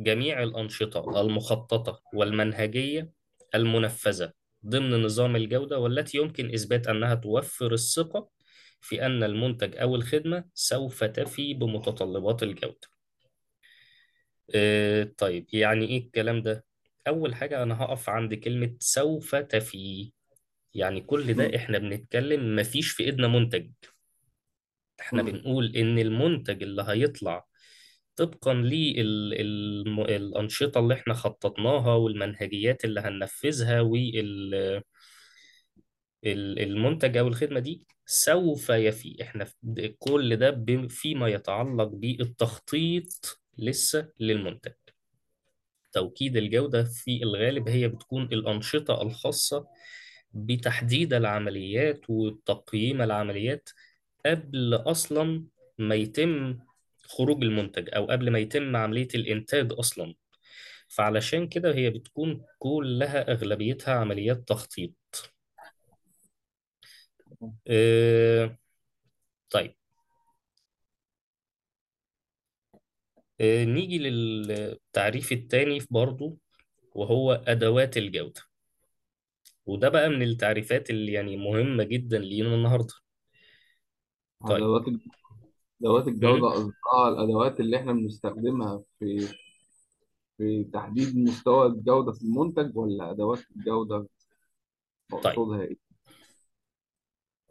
جميع 0.00 0.42
الأنشطة 0.42 1.20
المخططة 1.20 2.02
والمنهجية 2.14 3.10
المنفذة 3.54 4.32
ضمن 4.66 5.02
نظام 5.02 5.36
الجودة 5.36 5.78
والتي 5.78 6.18
يمكن 6.18 6.54
إثبات 6.54 6.86
أنها 6.88 7.14
توفر 7.14 7.72
الثقة 7.72 8.28
في 8.80 9.06
أن 9.06 9.22
المنتج 9.22 9.76
أو 9.76 9.94
الخدمة 9.96 10.44
سوف 10.54 11.04
تفي 11.04 11.54
بمتطلبات 11.54 12.42
الجودة. 12.42 12.88
آه، 14.54 15.12
طيب 15.18 15.46
يعني 15.52 15.88
إيه 15.88 15.98
الكلام 15.98 16.42
ده؟ 16.42 16.64
أول 17.08 17.34
حاجة 17.34 17.62
أنا 17.62 17.82
هقف 17.82 18.08
عند 18.08 18.34
كلمة 18.34 18.76
سوف 18.78 19.34
تفي 19.34 20.12
يعني 20.74 21.00
كل 21.00 21.34
ده. 21.34 21.56
إحنا 21.56 21.78
بنتكلم 21.78 22.56
مفيش 22.56 22.90
في 22.90 23.02
إيدنا 23.04 23.28
منتج 23.28 23.70
إحنا. 25.00 25.22
بنقول 25.22 25.76
إن 25.76 25.98
المنتج 25.98 26.62
اللي 26.62 26.84
هيطلع 26.88 27.49
طبقا 28.20 28.54
للأنشطة 29.94 30.78
اللي 30.78 30.94
إحنا 30.94 31.14
خططناها 31.14 31.94
والمنهجيات 31.94 32.84
اللي 32.84 33.00
هننفذها 33.00 33.80
والمنتج 36.24 37.16
أو 37.16 37.28
الخدمة 37.28 37.60
دي 37.60 37.84
سوف 38.06 38.68
يفي. 38.70 39.16
إحنا 39.22 39.46
كل 39.98 40.36
ده 40.36 40.64
فيما 40.88 41.28
يتعلق 41.28 41.84
بالتخطيط 41.88 43.40
لسه 43.58 44.08
للمنتج. 44.20 44.72
توكيد 45.92 46.36
الجودة 46.36 46.84
في 46.84 47.22
الغالب 47.22 47.68
هي 47.68 47.88
بتكون 47.88 48.22
الأنشطة 48.22 49.02
الخاصة 49.02 49.66
بتحديد 50.32 51.14
العمليات 51.14 52.00
وتقييم 52.08 53.02
العمليات 53.02 53.68
قبل 54.26 54.74
أصلا 54.74 55.44
ما 55.78 55.94
يتم 55.94 56.58
خروج 57.10 57.42
المنتج 57.44 57.88
أو 57.96 58.06
قبل 58.06 58.30
ما 58.30 58.38
يتم 58.38 58.76
عملية 58.76 59.08
الإنتاج 59.14 59.72
أصلا. 59.72 60.14
فعلشان 60.88 61.48
كده 61.48 61.74
هي 61.74 61.90
بتكون 61.90 62.44
كلها 62.58 63.32
أغلبيتها 63.32 63.94
عمليات 63.94 64.48
تخطيط. 64.48 64.92
آه 67.68 68.58
طيب. 69.50 69.74
آه 73.40 73.64
نيجي 73.64 73.98
للتعريف 73.98 75.32
التاني 75.32 75.78
برضو 75.90 76.38
وهو 76.94 77.32
أدوات 77.32 77.96
الجودة. 77.96 78.40
وده 79.66 79.88
بقى 79.88 80.08
من 80.08 80.22
التعريفات 80.22 80.90
اللي 80.90 81.12
يعني 81.12 81.36
مهمة 81.36 81.84
جدا 81.84 82.18
لينا 82.18 82.54
النهاردة. 82.54 82.94
طيب. 84.48 84.62
أدوات. 85.80 86.08
الجودة 86.08 86.46
قصدها 86.48 87.08
الأدوات 87.08 87.60
اللي 87.60 87.76
إحنا 87.76 87.92
بنستخدمها 87.92 88.82
في 88.98 89.28
في 90.38 90.64
تحديد 90.64 91.16
مستوى 91.16 91.66
الجودة 91.66 92.12
في 92.12 92.22
المنتج 92.22 92.76
ولا 92.76 93.10
أدوات 93.10 93.38
الجودة 93.56 94.06
طيب 95.10 95.22
مقصودها 95.24 95.62
إيه؟ 95.62 95.76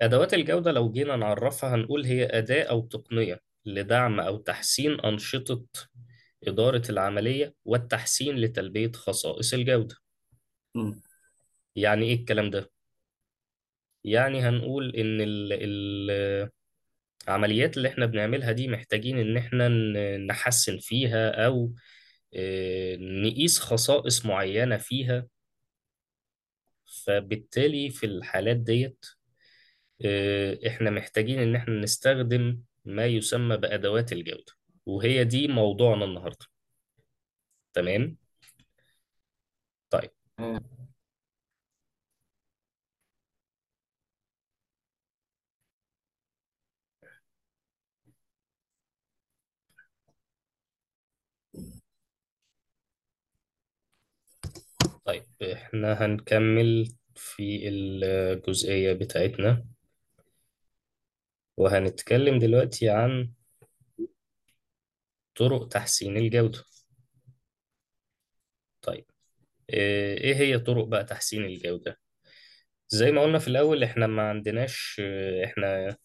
أدوات 0.02 0.34
الجودة 0.34 0.72
لو 0.72 0.92
جينا 0.92 1.16
نعرفها 1.16 1.76
هنقول 1.76 2.06
هي 2.06 2.26
أداة 2.26 2.64
أو 2.64 2.82
تقنية 2.82 3.42
لدعم 3.66 4.20
أو 4.20 4.38
تحسين 4.38 5.00
أنشطة 5.00 5.64
إدارة 6.48 6.84
العملية 6.90 7.56
والتحسين 7.66 8.36
لتلبية 8.36 8.92
خصائص 8.92 9.54
الجودة 9.54 9.96
مم. 10.76 11.02
يعني 11.76 12.06
إيه 12.06 12.16
الكلام 12.16 12.50
ده؟ 12.50 12.72
يعني 14.04 14.42
هنقول 14.42 14.96
إن 14.96 15.22
ال 15.22 15.54
ال 15.54 16.50
العمليات 17.30 17.78
اللي 17.78 17.90
إحنا 17.90 18.06
بنعملها 18.06 18.52
دي 18.52 18.68
محتاجين 18.68 19.20
إن 19.20 19.38
إحنا 19.38 19.68
ن- 19.68 20.28
نحسن 20.28 20.78
فيها 20.80 21.46
أو 21.46 21.74
آه، 22.36 22.96
نقيس 23.00 23.60
خصائص 23.60 24.26
معينة 24.26 24.78
فيها. 24.78 25.28
فبالتالي 27.06 27.90
في 27.90 28.06
الحالات 28.06 28.58
ديت 28.58 29.06
آه، 30.06 30.60
إحنا 30.68 30.90
محتاجين 30.90 31.40
إن 31.40 31.56
إحنا 31.56 31.74
نستخدم 31.80 32.60
ما 32.86 33.06
يسمى 33.06 33.58
بأدوات 33.58 34.12
الجودة 34.14 34.54
وهي 34.86 35.24
دي 35.24 35.48
موضوعنا 35.48 36.06
النهاردة. 36.06 36.46
تمام؟ 37.74 38.18
طيب. 39.90 40.12
طيب 55.06 55.26
إحنا 55.54 56.06
هنكمل 56.06 56.94
في 57.16 57.68
الجزئية 57.70 58.94
بتاعتنا. 58.94 59.66
وهنتكلم 61.58 62.40
دلوقتي 62.40 62.90
عن 62.90 63.32
طرق 65.36 65.68
تحسين 65.68 66.18
الجودة. 66.18 66.64
طيب 68.82 69.06
آه، 69.70 70.18
إيه 70.18 70.36
هي 70.36 70.60
طرق 70.60 70.86
بقى 70.88 71.04
تحسين 71.06 71.46
الجودة؟ 71.46 72.00
زي 72.90 73.12
ما 73.12 73.22
قلنا 73.22 73.40
في 73.40 73.48
الأول 73.48 73.84
إحنا 73.84 74.08
ما 74.08 74.30
عندناش 74.30 75.02
إحنا 75.46 75.98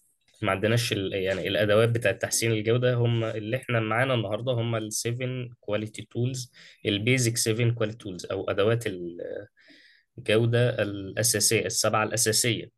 ما 0.44 0.50
عندناش 0.50 0.92
يعني 0.92 1.48
الأدوات 1.48 1.88
بتاعة 1.88 2.14
تحسين 2.14 2.52
الجودة 2.52 2.94
هم 2.94 3.24
اللي 3.24 3.56
إحنا 3.56 3.80
معانا 3.80 4.14
النهاردة 4.14 4.52
هم 4.52 4.76
ال 4.76 4.92
7 4.92 5.48
quality 5.60 6.02
tools 6.10 6.52
ال 6.86 6.95
basic 6.95 7.36
7 7.36 7.70
quality 7.74 7.98
tools 7.98 8.26
أو 8.26 8.50
أدوات 8.50 8.84
الجودة 10.18 10.82
الأساسية 10.82 11.66
السبعة 11.66 12.04
الأساسية. 12.04 12.70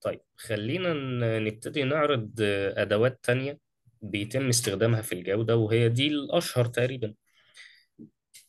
طيب 0.00 0.20
خلينا 0.36 0.92
نبتدي 1.38 1.82
نعرض 1.82 2.30
أدوات 2.76 3.20
تانية 3.22 3.58
بيتم 4.02 4.48
استخدامها 4.48 5.02
في 5.02 5.12
الجودة 5.14 5.56
وهي 5.56 5.88
دي 5.88 6.06
الأشهر 6.08 6.64
تقريبا. 6.66 7.14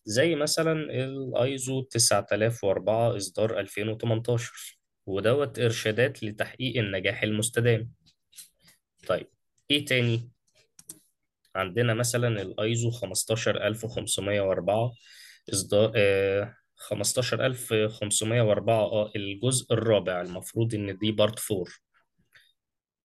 زي 0.06 0.36
مثلا 0.36 0.72
الايزو 0.74 1.82
9004 1.82 3.18
إصدار 3.18 3.60
2018 3.60 4.80
ودوت 5.06 5.60
إرشادات 5.60 6.24
لتحقيق 6.24 6.78
النجاح 6.78 7.24
المستدام. 7.24 7.92
طيب 9.08 9.28
إيه 9.72 9.86
تاني؟ 9.86 10.30
عندنا 11.56 11.94
مثلا 11.94 12.42
الأيزو 12.42 12.92
15504 12.92 14.92
إصدار 15.54 15.92
آه 15.96 16.56
15504 16.76 18.80
آه 18.80 19.12
الجزء 19.16 19.74
الرابع 19.74 20.22
المفروض 20.22 20.76
إن 20.76 20.98
دي 20.98 21.12
part 21.12 21.40
4 21.52 21.66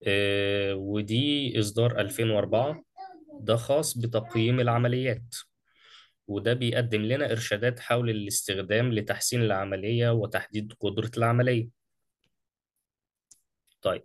آه 0.06 0.74
ودي 0.74 1.60
إصدار 1.60 2.00
2004 2.00 2.84
ده 3.40 3.56
خاص 3.56 3.98
بتقييم 3.98 4.60
العمليات. 4.60 5.34
وده 6.26 6.52
بيقدم 6.52 7.02
لنا 7.02 7.30
إرشادات 7.32 7.80
حول 7.80 8.10
الاستخدام 8.10 8.92
لتحسين 8.92 9.42
العملية 9.42 10.10
وتحديد 10.10 10.72
قدرة 10.80 11.10
العملية. 11.16 11.68
طيب 13.82 14.04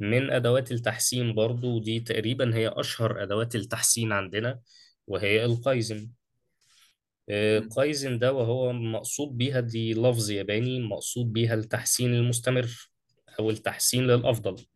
من 0.00 0.30
أدوات 0.30 0.72
التحسين 0.72 1.34
برضو 1.34 1.78
دي 1.78 2.00
تقريبا 2.00 2.54
هي 2.56 2.68
أشهر 2.68 3.22
أدوات 3.22 3.54
التحسين 3.54 4.12
عندنا 4.12 4.60
وهي 5.06 5.44
القايزن. 5.44 6.10
آه،. 7.30 7.58
قايزن 7.58 8.18
ده 8.18 8.32
وهو 8.32 8.72
مقصود 8.72 9.38
بيها 9.38 9.60
دي 9.60 9.94
لفظ 9.94 10.30
ياباني 10.30 10.80
مقصود 10.80 11.32
بيها 11.32 11.54
التحسين 11.54 12.14
المستمر 12.14 12.90
أو 13.38 13.50
التحسين 13.50 14.06
للأفضل. 14.06 14.66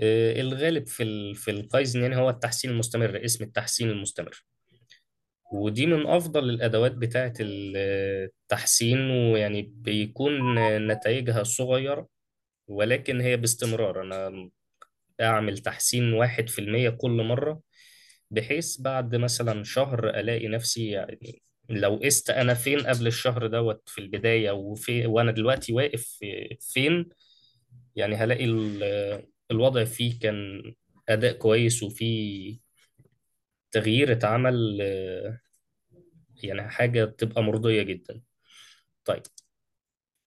آه، 0.00 0.40
الغالب 0.40 0.86
في 0.86 1.02
ال- 1.02 1.34
في 1.34 1.50
القايزن 1.50 2.02
يعني 2.02 2.16
هو 2.16 2.30
التحسين 2.30 2.70
المستمر 2.70 3.24
اسم 3.24 3.44
التحسين 3.44 3.90
المستمر. 3.90 4.44
ودي 5.52 5.86
من 5.86 6.06
أفضل 6.06 6.50
الأدوات 6.50 6.92
بتاعة 6.92 7.32
التحسين 7.40 9.10
ويعني 9.10 9.62
بيكون 9.62 10.54
نتائجها 10.86 11.42
صغيرة 11.42 12.13
ولكن 12.66 13.20
هي 13.20 13.36
باستمرار. 13.36 14.02
أنا 14.02 14.50
أعمل 15.20 15.58
تحسين 15.58 16.12
واحد 16.12 16.48
في 16.48 16.58
المية 16.58 16.90
كل 16.90 17.10
مرة 17.22 17.60
بحيث 18.30 18.80
بعد 18.80 19.16
مثلا 19.16 19.64
شهر 19.64 20.08
ألاقي 20.20 20.48
نفسي 20.48 20.88
يعني 20.88 21.42
لو 21.70 21.96
قست 22.04 22.30
أنا 22.30 22.54
فين 22.54 22.80
قبل 22.86 23.06
الشهر 23.06 23.46
دوت 23.46 23.88
في 23.88 23.98
البداية 24.00 24.50
وفي 24.50 25.06
وأنا 25.06 25.32
دلوقتي 25.32 25.72
واقف 25.72 26.02
في- 26.02 26.56
فين 26.60 27.08
يعني 27.96 28.14
هلاقي 28.16 28.44
ال- 28.44 29.26
الوضع 29.50 29.84
فيه 29.84 30.18
كان 30.18 30.62
أداء 31.08 31.32
كويس 31.32 31.82
وفي 31.82 32.58
تغيير 33.72 34.12
اتعمل 34.12 34.80
يعني 36.42 36.68
حاجة 36.70 37.04
تبقى 37.04 37.42
مرضية 37.42 37.82
جدا. 37.82 38.22
طيب. 39.04 39.22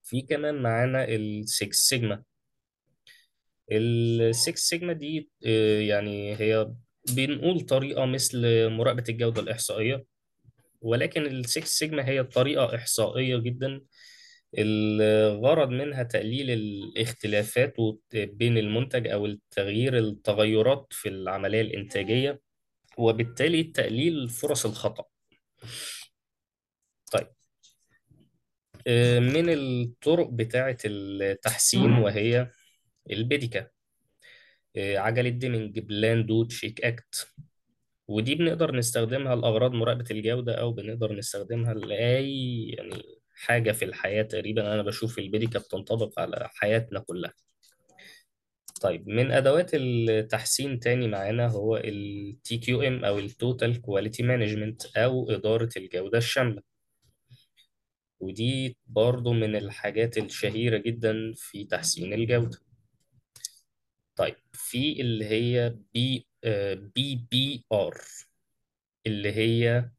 في 0.08 0.22
كمان 0.22 0.62
معانا 0.62 1.06
ال 1.08 1.16
Six 1.16 1.39
Sigma 1.39 1.78
ال 1.78 1.89
Six 1.89 2.24
Sigma 3.72 4.94
دي 4.94 5.30
آه، 5.46 5.80
يعني 5.80 6.36
هي 6.36 6.72
بنقول 7.16 7.62
طريقة 7.62 8.06
مثل 8.06 8.70
مراقبة 8.70 9.04
الجودة 9.10 9.42
الإحصائية 9.42 10.06
ولكن 10.82 11.26
ال 11.26 11.39
Six 11.39 11.78
Sigma 11.78 12.08
هي 12.08 12.24
طريقة 12.24 12.76
إحصائية 12.76 13.38
جدا. 13.38 13.82
الغرض 14.58 15.70
منها 15.70 16.04
تقليل 16.04 16.52
الاختلافات 16.52 17.76
بين 18.14 18.58
المنتج 18.58 19.08
أو 19.08 19.26
التغيير 19.26 19.98
التغيرات 19.98 20.88
في 20.92 21.10
العملية 21.10 21.62
الإنتاجية 21.62 22.42
وبالتالي 22.98 23.64
تقليل 23.64 24.30
فرص 24.30 24.66
الخطأ. 24.66 25.06
من 29.20 29.50
الطرق 29.50 30.30
بتاعة 30.30 30.78
التحسين 30.86 31.92
وهي 31.94 32.52
ال 33.12 33.21
PDCA. 33.21 33.68
آه، 34.76 34.98
عجلة 34.98 35.30
ديمنج 35.30 35.80
plan 35.80 36.26
do 36.26 36.44
check 36.44 36.82
act. 36.86 37.28
ودي 38.08 38.36
بنقدر 38.36 38.76
نستخدمها 38.76 39.36
لأغراض 39.36 39.72
مراقبة 39.72 40.06
الجودة 40.12 40.54
أو 40.54 40.72
بنقدر 40.72 41.14
نستخدمها 41.14 41.74
لأي 41.74 42.70
يعني 42.70 43.04
حاجة 43.36 43.72
في 43.72 43.86
الحياة 43.86 44.24
تقريبا. 44.24 44.74
أنا 44.74 44.82
بشوف 44.82 45.20
ال 45.20 45.28
PDCA 45.28 45.60
بتنطبق 45.60 46.20
على 46.20 46.50
حياتنا 46.54 47.00
كلها. 47.00 47.34
طيب 48.82 49.08
من 49.08 49.32
أدوات 49.32 49.72
التحسين 49.74 50.80
تاني 50.80 51.08
معانا 51.08 51.48
هو 51.48 51.78
ال 51.78 52.38
TQM 52.48 53.06
أو 53.06 53.20
ال 53.20 53.30
Total 53.32 53.74
Quality 53.76 54.22
Management 54.22 54.98
أو 54.98 55.32
إدارة 55.32 55.70
الجودة 55.78 56.18
الشاملة 56.18 56.77
ودي 58.20 58.78
برضو 58.88 59.34
من 59.34 59.56
الحاجات 59.56 60.18
الشهيرة 60.18 60.78
جدا 60.78 61.34
في 61.36 61.66
تحسين 61.66 62.14
الجودة. 62.14 62.60
طيب 64.16 64.36
في 64.54 65.02
اللي 65.02 65.26
هي 65.26 65.76
B 65.94 66.28
BPR 66.96 68.02
اللي 69.08 69.32
هي 69.32 69.90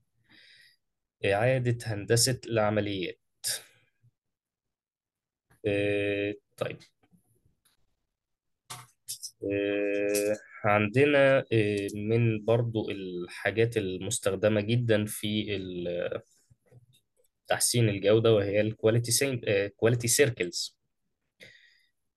إعادة 1.24 1.78
هندسة 1.86 2.40
العمليات. 2.46 3.18
آه، 5.66 6.34
طيب. 6.56 6.78
آه، 9.44 10.36
عندنا 10.64 11.38
آه، 11.52 11.88
من 11.94 12.44
برضو 12.44 12.90
الحاجات 12.90 13.76
المستخدمة 13.76 14.60
جدا 14.60 15.04
في 15.06 15.56
تحسين 17.48 17.88
الجودة 17.88 18.32
وهي 18.34 18.60
ال 18.60 18.67
quality 18.67 19.12
quality 19.76 20.08
circles 20.08 20.78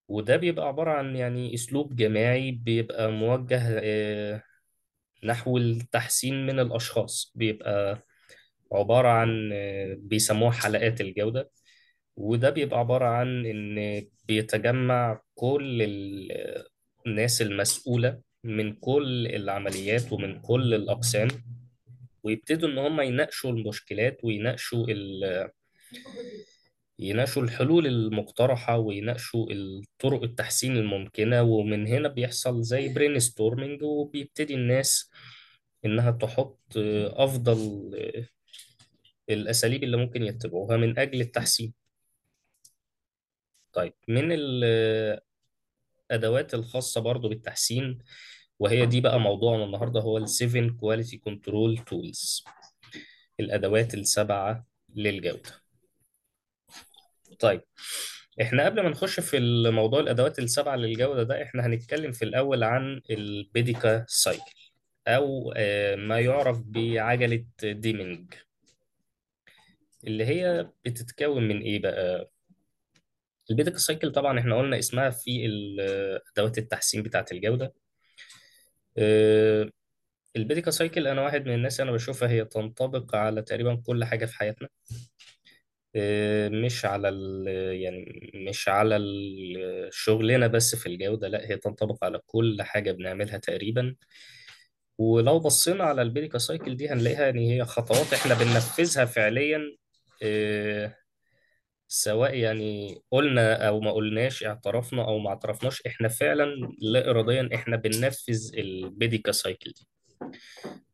وده 0.07 0.35
بيبقى 0.37 0.67
عبارة 0.67 0.91
عن 0.91 1.15
يعني 1.15 1.53
أسلوب 1.53 1.95
جماعي 1.95 2.51
بيبقى 2.51 3.11
موجه 3.11 3.61
آه، 3.83 4.43
نحو 5.23 5.57
التحسين 5.57 6.45
من 6.45 6.59
الأشخاص. 6.59 7.31
بيبقى 7.35 8.03
عبارة 8.73 9.07
عن 9.07 9.49
آه، 9.53 9.95
بيسموها 9.99 10.51
حلقات 10.51 11.01
الجودة. 11.01 11.51
وده 12.15 12.49
بيبقى 12.49 12.79
عبارة 12.79 13.05
عن 13.05 13.45
إن 13.45 14.05
بيتجمع 14.27 15.21
كل 15.35 15.81
ال- 15.81 16.63
الناس 17.07 17.41
المسؤولة 17.41 18.21
من 18.43 18.73
كل 18.73 19.27
العمليات 19.27 20.13
ومن 20.13 20.39
كل 20.41 20.73
الأقسام. 20.73 21.27
ويبتدوا 22.23 22.69
إن 22.69 22.77
هم 22.77 23.01
يناقشوا 23.01 23.51
المشكلات 23.51 24.19
ويناقشوا 24.23 24.85
ال... 24.89 25.49
يناقشوا 26.99 27.43
الحلول 27.43 27.87
المقترحة 27.87 28.77
ويناقشوا 28.77 29.51
الطرق 29.51 30.23
التحسين 30.23 30.77
الممكنة. 30.77 31.41
ومن 31.43 31.87
هنا 31.87 32.07
بيحصل 32.07 32.63
زي 32.63 32.93
brainstorming 32.93 33.83
وبيبتدي 33.83 34.53
الناس 34.53 35.11
إنها 35.85 36.11
تحط 36.11 36.59
أفضل 37.13 37.91
الأساليب 39.29 39.83
اللي 39.83 39.97
ممكن 39.97 40.23
يتبعوها 40.23 40.77
من 40.77 40.99
أجل 40.99 41.21
التحسين. 41.21 41.73
طيب 43.73 43.93
من 44.07 44.31
الأدوات 46.11 46.53
الخاصة 46.53 47.01
برضو 47.01 47.29
بالتحسين 47.29 47.99
وهي 48.61 48.85
دي 48.85 49.01
بقى 49.01 49.19
موضوعنا 49.19 49.63
النهاردة 49.65 49.99
هو 49.99 50.17
ال 50.17 50.29
7 50.29 50.69
Quality 50.69 51.17
Control 51.29 51.79
Tools 51.79 52.43
الأدوات 53.39 53.93
السبعة 53.93 54.65
للجودة. 54.95 55.49
طيب 57.39 57.61
إحنا 58.41 58.65
قبل 58.65 58.83
ما 58.83 58.89
نخش 58.89 59.19
في 59.19 59.37
الموضوع 59.37 59.99
الأدوات 59.99 60.39
السبعة 60.39 60.75
للجودة 60.75 61.23
ده 61.23 61.43
إحنا 61.43 61.65
هنتكلم 61.65 62.11
في 62.11 62.25
الأول 62.25 62.63
عن 62.63 63.01
البيديكا 63.09 64.05
سايكل 64.07 64.71
أو 65.07 65.53
آه، 65.57 65.95
ما 65.95 66.19
يعرف 66.19 66.61
بعجلة 66.65 67.45
ديمينج 67.63 68.33
اللي 70.07 70.25
هي 70.25 70.69
بتتكون 70.85 71.47
من 71.47 71.61
إيه 71.61 71.81
بقى؟ 71.81 72.31
ال 73.51 73.57
PDCA 73.57 73.77
cycle 73.77 74.11
طبعا 74.11 74.39
إحنا 74.39 74.57
قلنا 74.57 74.79
اسمها 74.79 75.09
في 75.09 75.45
ال- 75.45 76.21
أدوات 76.37 76.57
التحسين 76.57 77.03
بتاعة 77.03 77.25
الجودة. 77.31 77.73
آه، 78.97 79.69
cycle 80.69 81.07
أنا 81.07 81.21
واحد 81.21 81.45
من 81.45 81.53
الناس 81.53 81.79
أنا 81.81 81.91
بشوفها 81.91 82.29
هي 82.29 82.45
تنطبق 82.45 83.15
على 83.15 83.41
تقريبا 83.41 83.75
كل 83.85 84.03
حاجة 84.03 84.25
في 84.25 84.35
حياتنا. 84.35 84.69
آه، 85.95 86.49
مش 86.49 86.85
على 86.85 87.09
ال 87.09 87.47
يعني 87.81 88.31
مش 88.49 88.69
على 88.69 88.97
ال- 88.97 89.89
شغلنا 89.93 90.47
بس 90.47 90.75
في 90.75 90.87
الجودة 90.89 91.27
لا 91.27 91.45
هي 91.51 91.57
تنطبق 91.57 92.03
على 92.03 92.19
كل 92.27 92.61
حاجة 92.61 92.91
بنعملها 92.91 93.37
تقريبا. 93.37 93.95
ولو 94.97 95.39
بصينا 95.39 95.83
على 95.83 96.01
ال 96.01 96.09
PDCA 96.09 96.37
cycle 96.37 96.77
دي 96.77 96.89
هنلاقيها 96.89 97.25
يعني 97.25 97.55
هي 97.57 97.65
خطوات 97.65 98.13
إحنا 98.13 98.33
بننفذها 98.33 99.05
فعليا 99.05 99.77
آه، 100.23 100.95
سواء 101.93 102.35
يعني 102.35 103.01
قلنا 103.11 103.67
أو 103.67 103.79
ما 103.79 103.91
قلناش 103.91 104.43
اعترفنا 104.43 105.07
أو 105.07 105.19
ما 105.19 105.29
اعترفناش 105.29 105.81
إحنا 105.87 106.07
فعلا 106.07 106.45
لا 106.79 107.09
اراديا 107.09 107.49
إحنا 107.55 107.75
بننفذ 107.75 108.51
ال 108.57 108.72
PDCA 108.72 109.31
cycle 109.31 109.71
دي. 109.71 109.87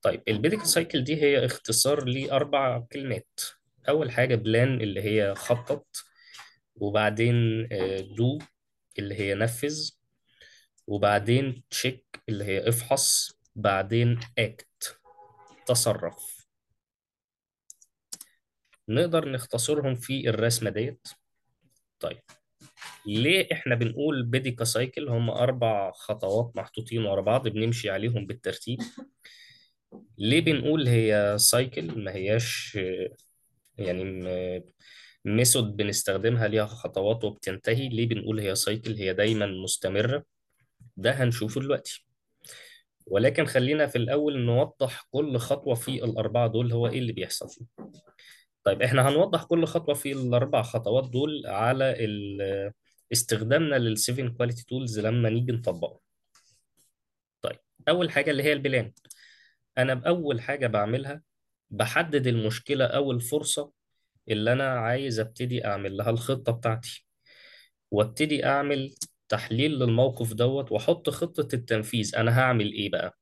طيب 0.01 0.23
ال 0.27 0.35
PDCA 0.35 0.63
cycle 0.63 1.03
دي 1.03 1.21
هي 1.21 1.45
اختصار 1.45 2.05
لأربع 2.05 2.79
كلمات. 2.79 3.39
أول 3.89 4.11
حاجة 4.11 4.35
plan 4.35 4.81
اللي 4.81 5.01
هي 5.01 5.35
خطط 5.35 5.87
وبعدين 6.75 7.67
do 8.15 8.39
اللي 8.99 9.15
هي 9.15 9.35
نفذ 9.35 9.91
وبعدين 10.87 11.63
check 11.69 12.05
اللي 12.29 12.43
هي 12.43 12.69
افحص 12.69 13.39
بعدين 13.55 14.19
act 14.37 14.99
تصرف. 15.65 16.36
نقدر 18.89 19.29
نختصرهم 19.29 19.95
في 19.95 20.29
الرسمة 20.29 20.69
ديت؟ 20.69 21.07
طيب 21.99 22.17
ليه 23.05 23.47
إحنا 23.51 23.75
بنقول 23.75 24.23
PDCA 24.23 24.63
cycle 24.63 25.09
هم 25.09 25.29
أربع 25.29 25.91
خطوات 25.91 26.51
محطوطين 26.55 27.05
ورا 27.05 27.21
بعض 27.21 27.47
بنمشي 27.47 27.89
عليهم 27.89 28.25
بالترتيب. 28.25 28.79
ليه 30.17 30.41
بنقول 30.41 30.87
هي 30.87 31.35
cycle 31.37 32.03
ما 32.03 32.11
هياش 32.13 32.79
يعني 33.77 34.03
method 35.25 35.75
بنستخدمها 35.77 36.47
ليها 36.47 36.65
خطوات 36.65 37.23
وبتنتهي. 37.23 37.89
ليه 37.89 38.07
بنقول 38.07 38.39
هي 38.39 38.55
cycle 38.55 38.93
هي 38.93 39.13
دايما 39.13 39.45
مستمرة. 39.45 40.23
ده 40.97 41.11
هنشوفه 41.11 41.61
دلوقتي. 41.61 42.07
ولكن 43.05 43.45
خلينا 43.45 43.87
في 43.87 43.97
الأول 43.97 44.39
نوضح 44.45 45.07
كل 45.11 45.37
خطوة 45.37 45.75
في 45.75 46.03
الأربعة 46.03 46.47
دول 46.47 46.71
هو 46.71 46.87
إيه 46.87 46.99
اللي 46.99 47.13
بيحصل 47.13 47.49
فيه 47.49 47.65
طيب 48.67 48.81
إحنا 48.81 49.09
هنوضح 49.09 49.43
كل 49.43 49.65
خطوة 49.65 49.95
في 49.95 50.11
الأربع 50.11 50.61
خطوات 50.61 51.09
دول 51.09 51.43
على 51.45 51.95
استخدامنا 53.11 53.75
لل 53.75 53.91
seven 53.91 54.29
quality 54.29 54.65
tools 54.65 54.99
لما 54.99 55.29
نيجي 55.29 55.51
نطبقه. 55.51 55.99
طيب 57.41 57.59
أول 57.89 58.11
حاجة 58.11 58.31
اللي 58.31 58.43
هي 58.43 58.53
ال 58.53 58.60
plan. 58.60 58.93
أنا 59.77 59.93
بأول 59.93 60.41
حاجة 60.41 60.67
بعملها 60.67 61.21
بحدد 61.69 62.27
المشكلة 62.27 62.85
أو 62.85 63.11
الفرصة 63.11 63.71
اللي 64.29 64.53
أنا 64.53 64.69
عايز 64.69 65.19
أبتدي 65.19 65.65
أعمل 65.65 65.97
لها 65.97 66.09
الخطة 66.09 66.51
بتاعتي 66.51 67.07
وأبتدي 67.91 68.45
أعمل 68.45 68.95
تحليل 69.29 69.71
للموقف 69.79 70.33
دوت 70.33 70.71
وأحط 70.71 71.09
خطة 71.09 71.55
التنفيذ. 71.55 72.15
أنا 72.15 72.39
هعمل 72.39 72.73
إيه 72.73 72.89
بقى؟ 72.91 73.17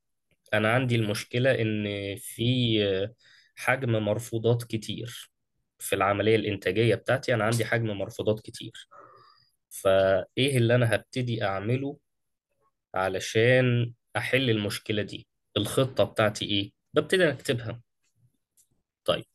أنا 0.54 0.70
عندي 0.74 0.96
المشكلة 0.96 1.52
إن 1.62 1.86
في 2.18 3.10
حجم 3.56 3.92
مرفوضات 3.92 4.64
كتير. 4.64 5.35
في 5.80 5.96
العملية 5.96 6.36
الإنتاجية 6.36 6.96
بتاعتي 6.96 7.34
أنا 7.34 7.44
عندي 7.44 7.66
حجم 7.66 7.88
مرفوضات 7.88 8.40
كتير. 8.40 8.88
فإيه 9.70 10.58
اللي 10.58 10.76
أنا 10.76 10.96
هبتدي 10.96 11.44
أعمله 11.44 11.98
علشان 12.96 13.94
أحل 14.18 14.50
المشكلة 14.50 15.02
دي؟ 15.02 15.28
الخطة 15.58 16.04
بتاعتي 16.04 16.46
إيه؟ 16.46 16.72
ببتدي 16.94 17.30
أكتبها. 17.30 17.82
طيب. 19.06 19.26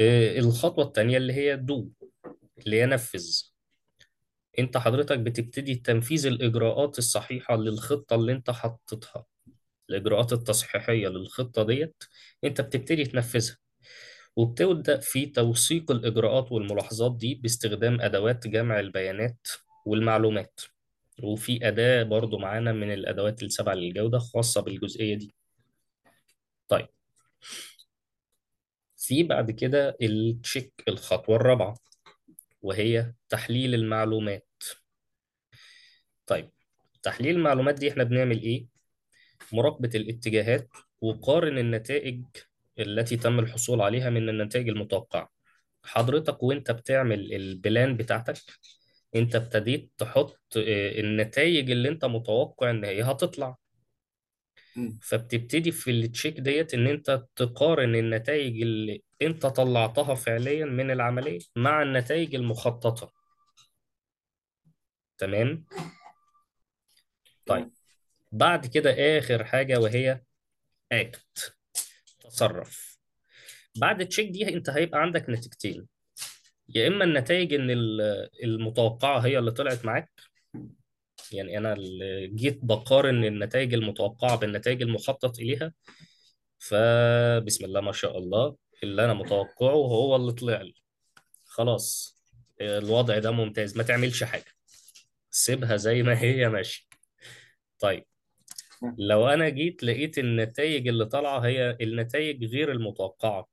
إيه 0.00 0.38
الخطوة 0.38 0.84
التانية 0.84 1.16
اللي 1.16 1.32
هي 1.32 1.56
دو 1.56 1.90
اللي 2.58 2.80
هي 2.80 2.86
نفذ. 2.86 3.42
أنت 4.58 4.76
حضرتك 4.76 5.18
بتبتدي 5.18 5.74
تنفيذ 5.74 6.26
الإجراءات 6.26 6.98
الصحيحة 6.98 7.56
للخطة 7.56 8.16
اللي 8.16 8.32
أنت 8.32 8.50
حطيتها. 8.50 9.26
الإجراءات 9.90 10.32
التصحيحية 10.32 11.08
للخطة 11.08 11.62
ديت 11.62 12.02
أنت 12.44 12.60
بتبتدي 12.60 13.04
تنفذها. 13.04 13.56
وبتبدأ 14.36 15.00
في 15.00 15.26
توثيق 15.26 15.90
الإجراءات 15.90 16.52
والملاحظات 16.52 17.16
دي 17.16 17.34
باستخدام 17.34 18.00
أدوات 18.00 18.46
جمع 18.46 18.80
البيانات 18.80 19.48
والمعلومات. 19.86 20.60
وفي 21.22 21.68
أداة 21.68 22.02
برضو 22.02 22.38
معانا 22.38 22.72
من 22.72 22.92
الأدوات 22.92 23.42
السبعة 23.42 23.74
للجودة 23.74 24.18
خاصة 24.18 24.60
بالجزئية 24.60 25.14
دي. 25.14 25.34
طيب. 26.68 26.88
في 28.96 29.22
بعد 29.22 29.50
كده 29.50 29.96
التشيك 30.02 30.72
الخطوة 30.88 31.36
الرابعة 31.36 31.74
وهي 32.62 33.12
تحليل 33.28 33.74
المعلومات. 33.74 34.48
طيب. 36.26 36.50
تحليل 37.02 37.36
المعلومات 37.36 37.74
دي 37.74 37.90
إحنا 37.90 38.04
بنعمل 38.04 38.42
إيه؟ 38.42 38.66
مراقبة 39.52 39.90
الاتجاهات 39.94 40.68
وقارن 41.00 41.58
النتائج 41.58 42.24
التي 42.78 43.16
تم 43.16 43.38
الحصول 43.38 43.80
عليها 43.80 44.10
من 44.10 44.28
النتائج 44.28 44.68
المتوقعة. 44.68 45.30
حضرتك 45.84 46.42
وانت 46.42 46.70
بتعمل 46.70 47.32
البلان 47.34 47.96
بتاعتك 47.96 48.36
انت 49.16 49.34
ابتديت 49.36 49.92
تحط 49.98 50.40
آه، 50.56 51.00
النتائج 51.00 51.70
اللي 51.70 51.88
انت 51.88 52.04
متوقع 52.04 52.70
ان 52.70 52.84
هي 52.84 53.02
هتطلع. 53.02 53.56
فبتبتدي 55.02 55.72
في 55.72 55.90
التشيك 55.90 56.40
ديت 56.40 56.74
ان 56.74 56.86
انت 56.86 57.26
تقارن 57.36 57.94
النتائج 57.96 58.62
اللي 58.62 59.02
انت 59.22 59.46
طلعتها 59.46 60.14
فعليا 60.14 60.64
من 60.64 60.90
العملية 60.90 61.38
مع 61.56 61.82
النتائج 61.82 62.34
المخططة. 62.34 63.12
تمام؟ 65.18 65.66
طيب. 67.46 67.70
بعد 68.32 68.66
كده 68.66 69.18
آخر 69.18 69.44
حاجة 69.44 69.80
وهي 69.80 70.20
اكت 70.92 71.55
تصرف 72.36 72.98
بعد 73.76 74.00
التشيك 74.00 74.30
دي 74.30 74.48
انت 74.48 74.70
هيبقى 74.70 75.02
عندك 75.02 75.30
نتيجتين. 75.30 75.86
يا 76.68 76.88
إما 76.88 77.04
النتائج 77.04 77.54
إن 77.54 77.70
ال- 77.70 78.28
المتوقعة 78.44 79.18
هي 79.18 79.38
اللي 79.38 79.50
طلعت 79.50 79.84
معاك. 79.84 80.10
يعني 81.32 81.58
أنا 81.58 81.74
جيت 82.34 82.58
بقارن 82.62 83.24
النتائج 83.24 83.74
المتوقعة 83.74 84.36
بالنتائج 84.36 84.82
المخطط 84.82 85.38
إليها. 85.38 85.72
فبسم 86.58 87.64
الله 87.64 87.80
ما 87.80 87.92
شاء 87.92 88.18
الله 88.18 88.56
اللي 88.82 89.04
أنا 89.04 89.14
متوقعه 89.14 89.74
هو 89.74 90.16
اللي 90.16 90.32
طلع 90.32 90.62
لي. 90.62 90.74
خلاص 91.44 92.16
الوضع 92.60 93.18
ده 93.18 93.30
ممتاز 93.30 93.76
ما 93.76 93.82
تعملش 93.82 94.24
حاجة. 94.24 94.52
سيبها 95.30 95.76
زي 95.76 96.02
ما 96.02 96.20
هي 96.20 96.48
ماشيه 96.48 96.84
طيب 97.78 98.04
لو 98.98 99.28
أنا 99.28 99.48
جيت 99.48 99.82
لقيت 99.82 100.18
النتائج 100.18 100.88
اللي 100.88 101.04
طالعة 101.06 101.38
هي 101.40 101.76
النتائج 101.80 102.44
غير 102.44 102.72
المتوقعة. 102.72 103.48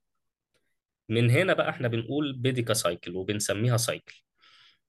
من 1.08 1.30
هنا 1.30 1.52
بقى 1.52 1.70
إحنا 1.70 1.88
بنقول 1.88 2.32
PDCA 2.32 2.74
cycle 2.74 3.16
وبنسميها 3.16 3.76
cycle 3.76 4.22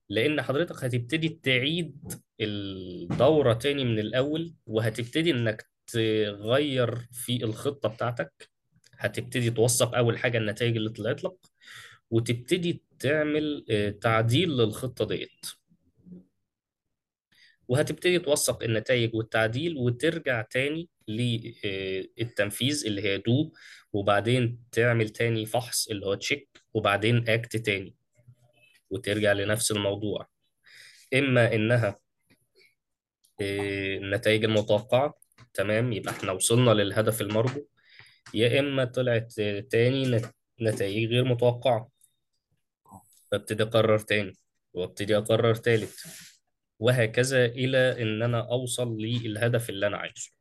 لأن 0.10 0.42
حضرتك 0.42 0.84
هتبتدي 0.84 1.30
تعيد 1.30 2.14
الدورة 2.42 3.54
تاني 3.54 3.84
من 3.86 4.00
الأول 4.00 4.54
وهتبتدي 4.66 5.32
إنك 5.32 5.68
تغير 5.88 6.96
في 7.12 7.44
الخطة 7.44 7.90
بتاعتك. 7.90 8.50
هتبتدي 9.00 9.52
توثق 9.52 9.96
أول 9.96 10.18
حاجة 10.18 10.38
النتائج 10.38 10.76
اللي 10.78 10.90
طلعت 10.90 11.24
لك 11.24 11.36
وتبتدي 12.12 12.84
تعمل 13.00 13.66
آه، 13.70 13.90
تعديل 13.90 14.50
للخطة 14.50 15.06
ديت. 15.06 15.46
وهتبتدي 17.68 18.20
توثق 18.20 18.64
النتائج 18.64 19.16
والتعديل 19.16 19.78
وترجع 19.78 20.42
تاني 20.42 20.90
للتنفيذ 21.08 22.86
اللي 22.86 23.02
هي 23.02 23.18
do 23.18 23.54
وبعدين 23.94 24.60
تعمل 24.72 25.10
تاني 25.10 25.46
فحص 25.46 25.88
اللي 25.88 26.06
هو 26.06 26.14
check 26.14 26.50
وبعدين 26.74 27.30
act 27.30 27.56
تاني 27.58 27.96
وترجع 28.90 29.32
لنفس 29.34 29.72
الموضوع. 29.72 30.28
إما 31.14 31.54
إنها 31.56 32.00
آه، 33.42 33.98
النتائج 33.98 34.44
المتوقعة 34.46 35.14
تمام 35.54 35.94
يبقى 35.94 36.14
إحنا 36.14 36.32
وصلنا 36.32 36.72
للهدف 36.72 37.22
المرجو 37.22 37.66
يا 38.34 38.60
إما 38.60 38.86
طلعت 38.86 39.34
آه، 39.40 39.60
تاني 39.60 40.06
نت- 40.06 40.36
نتائج 40.62 41.10
غير 41.10 41.24
متوقعة 41.26 41.90
فابتدي 43.32 43.64
أقرر 43.64 44.00
تاني 44.00 44.34
وأبتدي 44.74 45.18
أقرر 45.18 45.56
تالت. 45.56 45.96
وهكذا 46.80 47.46
إلى 47.46 48.02
إن 48.02 48.22
أنا 48.22 48.50
أوصل 48.52 48.98
للهدف 48.98 49.70
اللي 49.70 49.88
أنا 49.88 49.98
عايزه. 49.98 50.32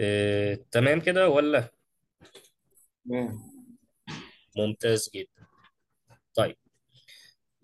آه 0.00 0.58
تمام 0.70 1.00
كده 1.00 1.28
ولا؟ 1.28 1.70
ممتاز 4.56 5.10
جدا. 5.14 5.46
طيب 6.34 6.56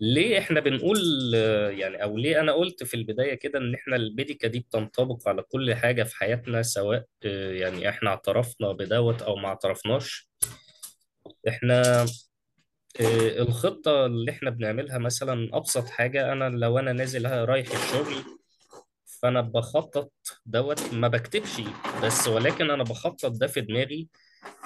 ليه 0.01 0.39
إحنا 0.39 0.59
بنقول 0.59 0.97
آه، 1.35 1.69
يعني 1.69 2.03
أو 2.03 2.17
ليه 2.17 2.39
أنا 2.39 2.51
قلت 2.51 2.83
في 2.83 2.93
البداية 2.93 3.33
كده 3.35 3.59
إن 3.59 3.75
إحنا 3.75 3.95
البيديكا 3.95 4.47
دي 4.47 4.59
بتنطبق 4.59 5.27
على 5.29 5.41
كل 5.41 5.73
حاجة 5.75 6.03
في 6.03 6.15
حياتنا 6.15 6.61
سواء 6.61 7.05
آه، 7.25 7.51
يعني 7.53 7.89
إحنا 7.89 8.09
اعترفنا 8.09 8.71
بدوت 8.71 9.21
أو 9.21 9.35
ما 9.35 9.47
اعترفناش؟ 9.47 10.29
إحنا 11.47 12.05
آه، 13.01 13.41
الخطة 13.41 14.05
اللي 14.05 14.31
إحنا 14.31 14.49
بنعملها 14.49 14.97
مثلا 14.97 15.49
أبسط 15.57 15.87
حاجة 15.89 16.31
أنا 16.33 16.49
لو 16.49 16.79
أنا 16.79 16.93
نازل 16.93 17.25
رايح 17.45 17.67
الشغل 17.71 18.15
فأنا 19.21 19.41
بخطط 19.41 20.11
دوت 20.45 20.93
ما 20.93 21.07
بكتبش 21.07 21.61
بس 22.03 22.27
ولكن 22.27 22.71
أنا 22.71 22.83
بخطط 22.83 23.31
ده 23.31 23.47
في 23.47 23.61
دماغي. 23.61 24.09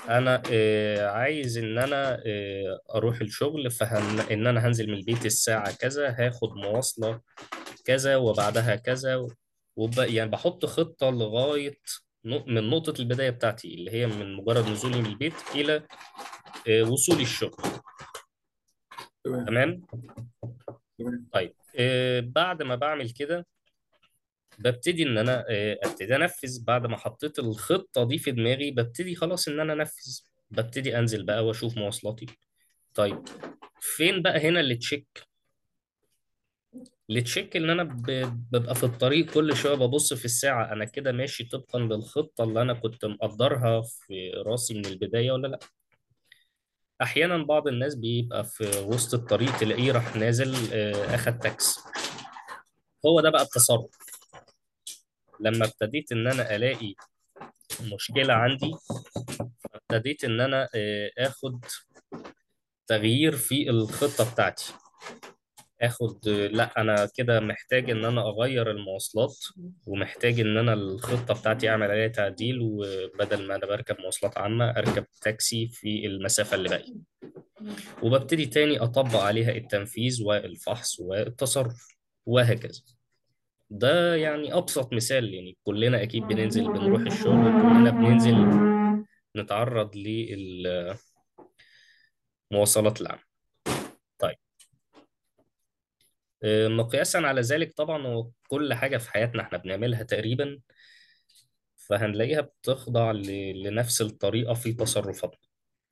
أنا 0.10 0.42
آه، 0.52 1.08
عايز 1.08 1.58
إن 1.58 1.78
أنا 1.78 2.22
آه، 2.26 2.80
أروح 2.96 3.22
الشغل 3.22 3.72
فهن 3.72 4.20
إن 4.20 4.48
أنا 4.48 4.68
هنزل 4.68 4.88
من 4.88 4.94
البيت 4.94 5.26
الساعة 5.26 5.72
كذا 5.76 6.16
هاخد 6.20 6.50
مواصلة 6.56 7.22
كذا 7.86 8.16
وبعدها 8.18 8.76
كذا 8.76 9.28
وب... 9.76 9.98
يعني 9.98 10.30
بحط 10.30 10.66
خطة 10.66 11.10
لغاية 11.10 11.78
من 12.26 12.70
نقطة 12.70 13.02
البداية 13.02 13.30
بتاعتي 13.30 13.74
اللي 13.76 13.92
هي 13.92 14.08
من 14.08 14.36
مجرد 14.36 14.70
نزولي 14.70 14.98
من 15.02 15.06
البيت 15.06 15.34
إلى 15.56 15.84
وصولي 16.88 17.24
الشغل. 17.24 17.64
تمام. 19.24 19.46
تمام؟ 19.46 19.82
تمام. 21.00 21.28
طيب 21.34 21.54
آه، 21.80 22.20
بعد 22.20 22.64
ما 22.64 22.76
بعمل 22.76 23.10
كده 23.10 23.46
ببتدي 24.60 25.04
إن 25.04 25.18
أنا 25.18 25.46
آه، 25.50 25.80
ابتدي 25.84 26.16
أنفذ. 26.16 26.64
بعد 26.64 26.86
ما 26.86 26.98
حطيت 26.98 27.40
الخطة 27.40 28.04
دي 28.08 28.18
في 28.18 28.32
دماغي 28.32 28.72
ببتدي 28.72 29.16
خلاص 29.16 29.48
إن 29.48 29.60
أنا 29.60 29.74
أنفذ. 29.74 30.20
ببتدي 30.52 31.00
أنزل 31.00 31.24
بقى 31.26 31.46
وأشوف 31.46 31.78
مواصلاتي. 31.78 32.26
طيب 32.94 33.20
فين 33.80 34.22
بقى 34.22 34.40
هنا 34.40 34.60
ال 34.60 34.76
check؟ 34.76 35.08
ال 37.10 37.22
check 37.22 37.56
إن 37.58 37.70
أنا 37.70 37.84
ببقى 38.52 38.76
في 38.76 38.84
الطريق 38.84 39.34
كل 39.34 39.56
شوية 39.56 39.76
ببص 39.76 40.14
في 40.14 40.26
الساعة 40.26 40.74
أنا 40.74 40.86
كده 40.86 41.12
ماشي 41.12 41.44
طبقا 41.44 41.80
للخطه 41.80 42.44
اللي 42.44 42.62
أنا 42.62 42.74
كنت 42.74 43.06
مقدرها 43.06 43.82
في 43.82 44.30
راسي 44.46 44.74
من 44.74 44.86
البداية 44.86 45.32
ولا 45.32 45.48
لأ؟ 45.48 45.60
أحيانا 47.04 47.44
بعض 47.44 47.68
الناس 47.68 47.96
بيبقى 47.96 48.46
في 48.46 48.80
وسط 48.80 49.14
الطريق 49.14 49.58
تلاقيه 49.58 49.92
راح 49.92 50.16
نازل 50.16 50.56
آه، 50.74 51.16
أخد 51.16 51.40
تاكسي 51.40 51.80
هو 53.06 53.22
ده 53.22 53.30
بقى 53.30 53.42
التصرف. 53.42 53.90
لما 55.40 55.66
ابتديت 55.66 56.12
إن 56.12 56.28
أنا 56.28 56.56
ألاقي 56.56 56.96
مشكلة 57.82 58.34
عندي 58.34 58.72
ابتديت 59.76 60.24
إن 60.24 60.42
أنا 60.42 60.70
آه، 60.76 61.12
آخد 61.18 61.66
تغيير 62.88 63.36
في 63.38 63.70
الخطة 63.70 64.32
بتاعتي. 64.34 64.74
آخد 65.82 66.28
لأ 66.30 66.82
أنا 66.82 67.10
كده 67.16 67.40
محتاج 67.40 67.90
إن 67.90 68.06
أنا 68.06 68.22
أغير 68.30 68.72
المواصلات 68.72 69.36
ومحتاج 69.86 70.40
إن 70.40 70.58
أنا 70.58 70.74
الخطة 70.74 71.34
بتاعتي 71.34 71.70
أعمل 71.70 71.92
عليها 71.92 72.08
تعديل 72.08 72.60
وبدل 72.62 73.48
ما 73.48 73.56
أنا 73.56 73.66
بركب 73.66 73.96
مواصلات 74.00 74.38
عامة 74.38 74.70
أركب 74.70 75.06
تاكسي 75.22 75.68
في 75.68 76.06
المسافة 76.06 76.56
اللي 76.56 76.70
باقية. 76.70 76.94
وببتدي 78.04 78.46
تاني 78.46 78.80
أطبق 78.80 79.20
عليها 79.20 79.52
التنفيذ 79.52 80.24
والفحص 80.24 81.00
والتصرف 81.00 81.88
وهكذا. 82.26 82.82
ده 83.70 84.16
يعني 84.16 84.54
أبسط 84.54 84.94
مثال 84.94 85.34
يعني 85.34 85.58
كلنا 85.64 86.04
أكيد 86.04 86.24
بننزل 86.24 86.74
بنروح 86.74 87.02
الشغل 87.02 87.40
وكلنا 87.48 87.90
بننزل 87.90 88.36
نتعرض 89.38 89.96
للمواصلات 92.52 93.02
العامة 93.02 93.22
طيب 94.20 94.36
آه، 94.36 94.38
مقياسا 96.46 97.18
على 97.18 97.42
ذلك 97.42 97.74
طبعا 97.74 98.08
هو 98.08 98.30
كل 98.48 98.74
حاجة 98.74 98.98
في 98.98 99.12
حياتنا 99.12 99.42
إحنا 99.44 99.58
بنعملها 99.58 100.04
تقريبا 100.04 100.60
فهنلاقيها 101.78 102.42
بتخضع 102.42 103.12
لنفس 103.12 104.02
الطريقة 104.02 104.54
في 104.54 104.74
تصرفاتنا. 104.74 105.40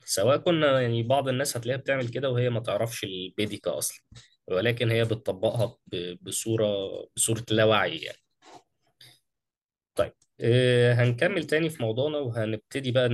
سواء 0.06 0.38
كنا 0.38 0.82
يعني 0.82 1.04
بعض 1.04 1.28
الناس 1.28 1.58
هتلاقيها 1.58 1.82
بتعمل 1.82 2.08
كده 2.10 2.30
وهي 2.30 2.50
ما 2.50 2.60
تعرفش 2.60 3.04
البيديكا 3.04 3.78
أصلا 3.78 4.02
ولكن 4.48 4.92
هي 4.92 5.06
بتطبقها 5.06 5.78
بصورة 6.22 6.68
بصورة 7.16 7.46
لا 7.52 7.64
وعي 7.66 7.98
يعني. 7.98 8.18
طيب 9.96 10.14
آه، 10.42 10.94
هنكمل 10.94 11.44
تاني 11.44 11.70
في 11.70 11.84
موضوعنا 11.84 12.18
وهنبتدي 12.18 12.92
بقى 12.92 13.10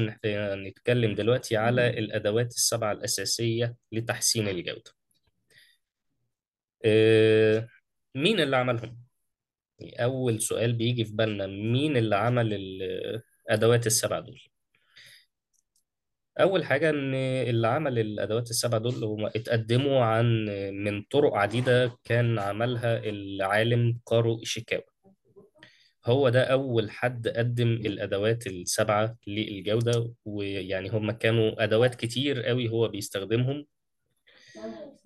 نتكلم 0.56 1.16
دلوقتي 1.16 1.58
على 1.58 1.90
الأدوات 1.90 2.48
السبعة 2.48 2.92
الأساسية 2.92 3.76
لتحسين 3.92 4.48
الجودة. 4.48 4.92
آه، 4.92 4.97
مين 8.16 8.40
اللي 8.40 8.56
عملهم؟ 8.58 8.98
أول 10.00 10.42
سؤال 10.42 10.74
بيجي 10.74 11.06
في 11.06 11.14
بالنا 11.14 11.48
مين 11.48 11.98
اللي 11.98 12.16
عمل 12.16 12.54
الأدوات 12.54 13.88
السبعة 13.88 14.20
دول؟ 14.20 14.40
أول 16.40 16.66
حاجة 16.66 16.90
إن 16.90 17.14
اللي 17.50 17.68
عمل 17.68 18.00
الأدوات 18.00 18.50
السبعة 18.50 18.80
دول 18.80 19.04
هم 19.04 19.26
اتقدموا 19.26 20.04
عن 20.06 20.46
من 20.74 21.02
طرق 21.04 21.34
عديدة 21.34 21.98
كان 22.04 22.40
عملها 22.40 22.98
العالم 22.98 24.00
كارو 24.08 24.40
إيشيكاوا 24.40 24.84
هو 26.06 26.30
ده 26.30 26.44
أول 26.44 26.92
حد 26.92 27.28
قدم 27.28 27.68
الأدوات 27.68 28.48
السبعة 28.48 29.18
للجودة 29.28 30.14
ويعني 30.26 30.90
هم 30.90 31.12
كانوا 31.12 31.64
أدوات 31.64 31.96
كتير 31.96 32.42
قوي 32.44 32.70
هو 32.70 32.88
بيستخدمهم 32.88 33.66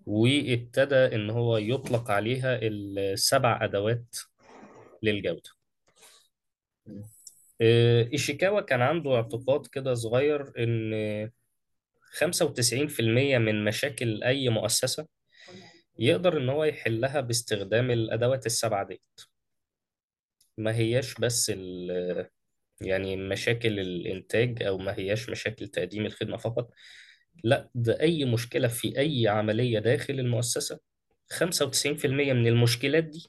وابتدى 0.05 0.95
إن 0.95 1.29
هو 1.29 1.57
يطلق 1.57 2.11
عليها 2.11 2.59
السبع 2.61 3.59
أدوات 3.63 4.15
للجودة. 5.03 5.49
آه، 7.61 8.09
إيشيكاوا 8.13 8.61
كان 8.61 8.81
عنده 8.81 9.15
اعتقاد 9.15 9.67
كده 9.67 9.93
صغير 9.93 10.51
إن 10.57 11.31
95% 12.11 13.37
من 13.37 13.63
مشاكل 13.63 14.23
أي 14.23 14.49
مؤسسة 14.49 15.07
يقدر 15.99 16.37
إن 16.37 16.49
هو 16.49 16.63
يحلها 16.63 17.21
باستخدام 17.21 17.91
الأدوات 17.91 18.45
السبعة 18.45 18.87
دي 18.87 19.01
ما 20.57 20.75
هياش 20.75 21.15
بس 21.15 21.51
يعني 22.81 23.15
مشاكل 23.15 23.79
الإنتاج 23.79 24.63
أو 24.63 24.77
ما 24.77 24.97
هياش 24.97 25.29
مشاكل 25.29 25.67
تقديم 25.67 26.05
الخدمة 26.05 26.37
فقط 26.37 26.71
لا 27.44 27.70
ده 27.76 28.00
أي 28.02 28.26
مشكلة 28.26 28.67
في 28.67 29.00
أي 29.00 29.28
عملية 29.28 29.80
داخل 29.80 30.20
المؤسسة 30.20 30.80
95% 31.32 32.34
من 32.34 32.48
المشكلات 32.48 33.04
دي 33.04 33.28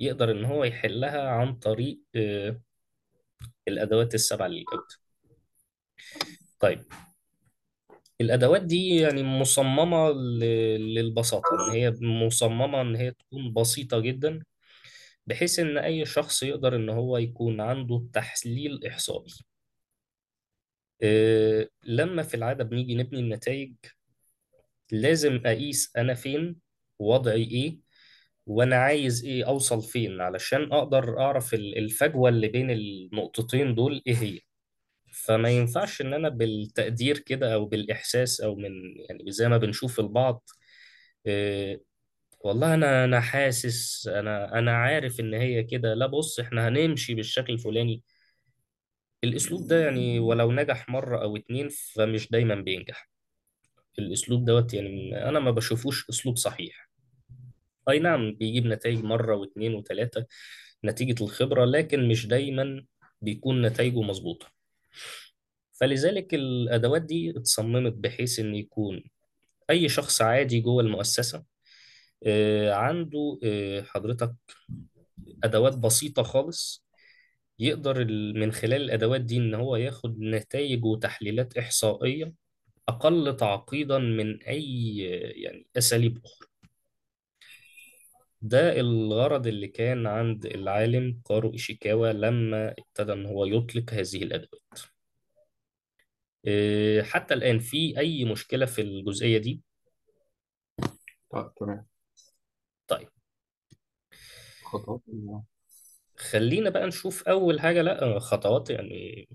يقدر 0.00 0.30
إن 0.30 0.44
هو 0.44 0.64
يحلها 0.64 1.28
عن 1.30 1.54
طريق 1.56 2.00
آه، 2.16 2.60
الأدوات 3.68 4.14
السبعة 4.14 4.46
للجودة 4.48 4.86
طيب 6.60 6.84
الأدوات 8.20 8.62
دي 8.62 8.96
يعني 8.96 9.22
مصممة 9.22 10.10
للبساطة 10.78 11.44
إن 11.54 11.70
هي 11.72 11.94
مصممة 12.00 12.80
إن 12.80 12.96
هي 12.96 13.10
تكون 13.10 13.52
بسيطة 13.54 14.00
جدا 14.00 14.42
بحيث 15.26 15.58
إن 15.58 15.78
أي 15.78 16.06
شخص 16.06 16.42
يقدر 16.42 16.76
إن 16.76 16.88
هو 16.90 17.18
يكون 17.18 17.60
عنده 17.60 18.06
تحليل 18.12 18.86
إحصائي. 18.86 19.32
إيه 21.02 21.70
لما 21.84 22.22
في 22.22 22.34
العادة 22.34 22.64
بنيجي 22.64 22.94
نبني 22.94 23.20
النتائج 23.20 23.74
لازم 24.92 25.40
أقيس 25.46 25.92
أنا 25.96 26.14
فين 26.14 26.56
وضعي 26.98 27.42
إيه 27.44 27.78
وأنا 28.46 28.76
عايز 28.76 29.24
إيه 29.24 29.46
أوصل 29.48 29.82
فين 29.82 30.20
علشان 30.20 30.72
أقدر 30.72 31.20
أعرف 31.20 31.54
ال- 31.54 31.78
الفجوة 31.78 32.28
اللي 32.30 32.48
بين 32.48 32.70
النقطتين 32.70 33.74
دول 33.74 34.02
إيه 34.06 34.16
هي. 34.16 34.40
فما 35.12 35.50
ينفعش 35.50 36.00
إن 36.02 36.14
أنا 36.14 36.28
بالتقدير 36.28 37.18
كده 37.18 37.54
أو 37.54 37.66
بالإحساس 37.66 38.40
أو 38.40 38.56
من 38.56 38.72
يعني 39.10 39.32
زي 39.32 39.48
ما 39.48 39.58
بنشوف 39.58 40.00
البعض 40.00 40.50
إيه 41.26 41.82
والله 42.40 42.74
أنا 42.74 43.04
أنا 43.04 43.20
حاسس 43.20 44.08
أنا 44.08 44.58
أنا 44.58 44.72
عارف 44.76 45.20
إن 45.20 45.34
هي 45.34 45.62
كده 45.64 45.94
لا 45.94 46.06
بص 46.06 46.40
إحنا 46.40 46.68
هنمشي 46.68 47.14
بالشكل 47.14 47.52
الفلاني. 47.52 48.02
الأسلوب 49.24 49.66
ده 49.66 49.84
يعني 49.84 50.18
ولو 50.18 50.52
نجح 50.52 50.88
مرة 50.88 51.22
أو 51.22 51.36
اتنين 51.36 51.68
فمش 51.68 52.30
دايما 52.30 52.54
بينجح. 52.54 53.10
الأسلوب 53.98 54.44
دوت 54.44 54.74
يعني 54.74 55.28
أنا 55.28 55.40
ما 55.40 55.50
بشوفوش 55.50 56.08
أسلوب 56.10 56.36
صحيح. 56.36 56.90
أي 57.90 57.98
نعم 57.98 58.34
بيجيب 58.34 58.66
نتائج 58.66 59.04
مرة 59.04 59.36
واتنين 59.36 59.74
وتلاتة 59.74 60.26
نتيجة 60.84 61.24
الخبرة 61.24 61.64
لكن 61.64 62.08
مش 62.08 62.26
دايما 62.26 62.84
بيكون 63.22 63.62
نتائجه 63.66 64.00
مظبوطة. 64.02 64.46
فلذلك 65.72 66.34
الأدوات 66.34 67.02
دي 67.02 67.30
اتصممت 67.30 67.92
بحيث 67.92 68.38
إن 68.38 68.54
يكون 68.54 69.02
أي 69.70 69.88
شخص 69.88 70.22
عادي 70.22 70.60
جوه 70.60 70.82
المؤسسة 70.82 71.44
آه، 72.26 72.72
عنده 72.72 73.38
آه، 73.44 73.82
حضرتك 73.82 74.34
أدوات 75.44 75.78
بسيطة 75.78 76.22
خالص 76.22 76.84
يقدر 77.60 78.00
ال- 78.02 78.40
من 78.40 78.52
خلال 78.52 78.82
الأدوات 78.82 79.20
دي 79.20 79.36
إن 79.36 79.54
هو 79.54 79.76
ياخد 79.76 80.20
نتائج 80.20 80.84
وتحليلات 80.84 81.58
إحصائية 81.58 82.32
أقل 82.88 83.36
تعقيدا 83.36 83.98
من 83.98 84.42
أي 84.42 84.96
يعني 85.42 85.66
أساليب 85.78 86.18
أخرى. 86.24 86.48
ده 88.42 88.80
الغرض 88.80 89.46
اللي 89.46 89.68
كان 89.68 90.06
عند 90.06 90.46
العالم 90.46 91.20
كارو 91.28 91.52
إيشيكاوا 91.52 92.12
لما 92.12 92.74
ابتدى 92.78 93.12
إن 93.12 93.26
هو 93.26 93.44
يطلق 93.44 93.90
هذه 93.94 94.22
الأدوات. 94.22 94.80
إيه، 96.46 97.02
حتى 97.02 97.34
الآن 97.34 97.58
في 97.58 97.98
أي 97.98 98.24
مشكلة 98.24 98.66
في 98.66 98.80
الجزئية 98.82 99.38
دي؟ 99.38 99.62
طيب 101.30 101.54
تمام. 101.56 101.86
طيب. 102.88 103.08
خطوات. 104.64 105.00
خلينا 106.20 106.70
بقى 106.70 106.86
نشوف 106.86 107.28
أول 107.28 107.60
حاجة 107.60 107.82
لأ 107.82 108.18
خطوات 108.18 108.70
يعني 108.70 109.28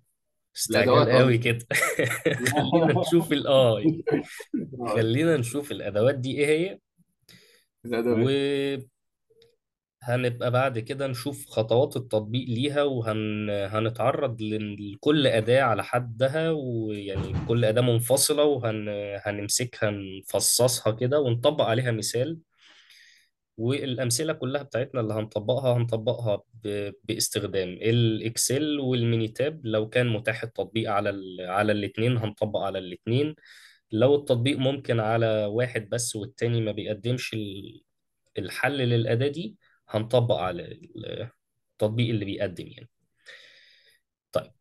استعجال 0.55 0.93
الادوات 0.93 1.21
قوي 1.21 1.37
كده. 1.37 1.65
خلينا 2.55 2.93
نشوف 2.99 3.31
الاي 3.31 4.03
آه، 4.83 4.87
خلينا 4.95 5.37
نشوف 5.37 5.71
الأدوات 5.71 6.15
دي 6.15 6.37
إيه 6.37 6.45
هي. 6.47 6.79
الادوات 7.85 8.85
وهنبقى 10.07 10.51
بعد 10.51 10.79
كده 10.79 11.07
نشوف 11.07 11.45
خطوات 11.49 11.97
التطبيق 11.97 12.49
ليها 12.49 12.83
وهنتعرض 12.83 14.41
لكل 14.41 15.27
أداة 15.27 15.61
على 15.61 15.83
حدها 15.83 16.51
ويعني 16.51 17.33
كل 17.47 17.65
أداة 17.65 17.81
منفصلة 17.81 18.43
وهنمسكها 18.43 19.91
نفصصها 19.91 20.93
كده 20.93 21.19
ونطبق 21.19 21.63
عليها 21.65 21.91
مثال. 21.91 22.39
والأمثلة 23.57 24.33
كلها 24.33 24.63
بتاعتنا 24.63 25.01
اللي 25.01 25.13
هنطبقها 25.13 25.77
هنطبقها 25.77 26.43
باستخدام 27.03 27.69
ال 27.69 27.87
Excel 27.87 28.79
وال 28.79 28.95
Minitab. 28.95 29.61
لو 29.65 29.89
كان 29.89 30.07
متاح 30.09 30.43
التطبيق 30.43 30.91
على. 30.91 31.37
على 31.41 31.71
الاتنين 31.71 32.17
هنطبق 32.17 32.59
على 32.59 32.79
الاتنين. 32.79 33.35
لو 33.91 34.15
التطبيق 34.15 34.57
ممكن 34.57 34.99
على 34.99 35.45
واحد 35.45 35.89
بس 35.89 36.15
والتاني 36.15 36.61
ما 36.61 36.71
بيقدمش 36.71 37.33
ال- 37.33 37.81
الحل 38.37 38.77
للأداة 38.77 39.27
دي 39.27 39.57
هنطبق 39.89 40.35
على 40.35 40.63
ال- 40.65 41.29
التطبيق 41.73 42.09
اللي 42.09 42.25
بيقدم 42.25 42.67
يعني. 42.67 42.89
طيب. 44.31 44.51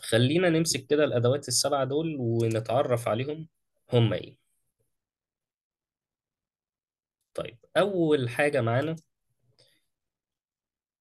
خلينا 0.00 0.50
نمسك 0.50 0.86
كده 0.86 1.04
الأدوات 1.04 1.48
السبعة 1.48 1.84
دول 1.84 2.16
ونتعرف 2.20 3.08
عليهم 3.08 3.48
هم 3.92 4.12
إيه. 4.12 4.47
طيب 7.38 7.58
أول 7.76 8.28
حاجة 8.28 8.60
معانا 8.60 8.96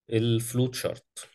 الفلوت 0.10 0.76
شارت. 0.76 1.30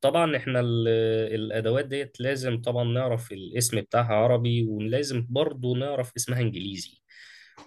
طبعا 0.00 0.36
إحنا 0.36 0.60
ال- 0.60 0.88
الأدوات 1.34 1.86
ديت 1.86 2.20
لازم 2.20 2.62
طبعا 2.62 2.84
نعرف 2.84 3.32
الاسم 3.32 3.80
بتاعها 3.80 4.14
عربي 4.14 4.64
ولازم 4.64 5.26
برضو 5.30 5.76
نعرف 5.76 6.12
اسمها 6.16 6.40
إنجليزي. 6.40 7.02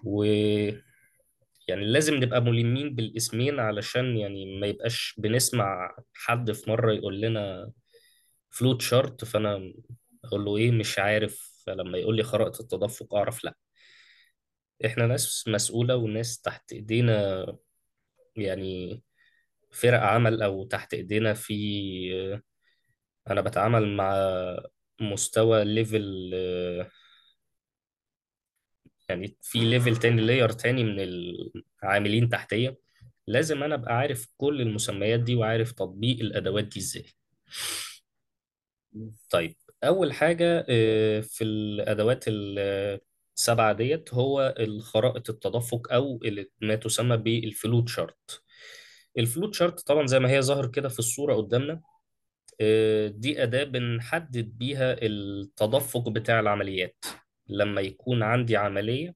و 0.04 0.24
يعني 1.68 1.86
لازم 1.86 2.16
نبقى 2.16 2.42
ملمين 2.42 2.96
بالاسمين 2.96 3.60
علشان 3.60 4.18
يعني 4.18 4.60
ما 4.60 4.68
يبقاش 4.68 5.16
بنسمع 5.18 5.96
حد 6.14 6.52
في 6.52 6.70
مرة 6.70 6.94
يقول 6.94 7.22
لنا 7.22 7.72
فلوت 8.50 8.82
شارت 8.82 9.26
فأنا 9.26 9.74
أقول 10.26 10.46
له 10.46 10.58
إيه 10.58 10.72
مش 10.72 11.00
عارف 11.00 11.64
فلما 11.66 11.98
يقول 11.98 12.16
لي 12.18 12.24
خرائط 12.24 12.60
التدفق 12.62 13.16
أعرف 13.16 13.44
لأ. 13.44 13.56
إحنا 14.86 15.08
ناس 15.08 15.46
مسؤولة 15.48 15.96
وناس 15.96 16.42
تحت 16.42 16.74
ايدينا 16.74 17.46
يعني 18.36 19.02
فرق 19.72 20.00
عمل 20.02 20.42
أو 20.44 20.66
تحت 20.66 20.94
ايدينا 20.94 21.34
في 21.34 21.54
أنا 23.30 23.42
بتعامل 23.42 23.96
مع 23.98 24.16
مستوى 25.02 25.64
level 25.66 26.34
يعني 29.10 29.38
في 29.42 29.60
level 29.60 29.98
تاني 29.98 30.22
layer 30.22 30.50
تاني 30.52 30.84
من 30.84 31.00
العاملين 31.84 32.30
تحتية. 32.30 32.78
لازم 33.28 33.64
أنا 33.64 33.76
أبقى 33.76 33.94
عارف 33.98 34.28
كل 34.38 34.62
المسميات 34.62 35.20
دي 35.20 35.36
وعارف 35.36 35.72
تطبيق 35.72 36.20
الأدوات 36.20 36.64
دي 36.64 36.80
إزاي. 36.80 37.06
طيب 39.30 39.56
أول 39.84 40.14
حاجة 40.14 40.66
آه، 40.70 41.20
في 41.22 41.44
الأدوات 41.44 42.24
السبعة 43.38 43.74
ديت 43.74 44.14
هو 44.14 44.56
الخرائط 44.60 45.30
التدفق 45.30 45.94
اللي 45.94 46.50
ما 46.62 46.76
تسمى 46.76 47.18
بال 47.18 47.90
flowchart. 47.90 48.42
ال 49.18 49.54
flowchart 49.56 49.80
طبعا 49.80 50.08
زي 50.08 50.20
ما 50.20 50.30
هي 50.30 50.42
ظاهر 50.42 50.68
كده 50.68 50.90
في 50.90 51.00
الصورة 51.00 51.36
قدامنا 51.36 51.82
آه، 52.62 53.08
دي 53.08 53.44
أداة 53.44 53.64
بنحدد 53.64 54.58
بيها 54.58 54.96
التدفق 55.02 56.10
بتاع 56.10 56.40
العمليات. 56.40 57.06
لما 57.48 57.82
يكون 57.82 58.24
عندي 58.24 58.58
عملية 58.58 59.16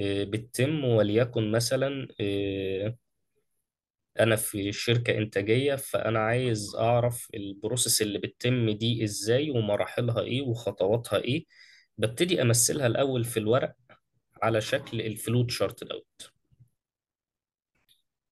آه، 0.00 0.24
بتتم 0.24 0.84
وليكن 0.84 1.50
مثلا 1.52 2.08
آه، 2.20 2.96
أنا 4.20 4.36
في 4.36 4.72
شركة 4.72 5.18
إنتاجية 5.18 5.74
فأنا 5.76 6.18
عايز 6.18 6.74
أعرف 6.76 7.28
ال 7.34 7.42
process 7.42 8.02
اللي 8.02 8.18
بتتم 8.18 8.70
دي 8.70 9.04
إزاي 9.04 9.50
ومراحلها 9.50 10.20
إيه 10.20 10.42
وخطواتها 10.42 11.18
إيه. 11.18 11.44
ببتدي 11.98 12.42
أمثلها 12.42 12.86
الأول 12.86 13.24
في 13.24 13.36
الورق 13.36 13.74
على 14.42 14.60
شكل 14.60 15.00
ال 15.00 15.50
flowchart 15.50 15.84
دوت. 15.84 16.32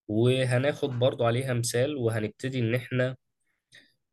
وهناخد 0.08 0.90
برضو 0.98 1.24
عليها 1.24 1.54
مثال 1.54 1.96
وهنبتدي 1.96 2.58
إن 2.58 2.74
إحنا 2.74 3.16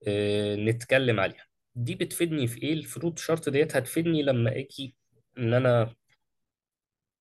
آه، 0.08 0.56
نتكلم 0.56 1.20
عليها. 1.20 1.45
دي 1.76 1.95
بتفيدني 1.95 2.47
في 2.47 2.64
إيه؟ 2.64 2.74
ال 2.74 3.20
flowchart 3.20 3.49
ديت 3.49 3.76
هتفيدني 3.76 4.24
لما 4.24 4.52
آجي 4.58 4.95
إن 5.38 5.54
أنا 5.54 5.95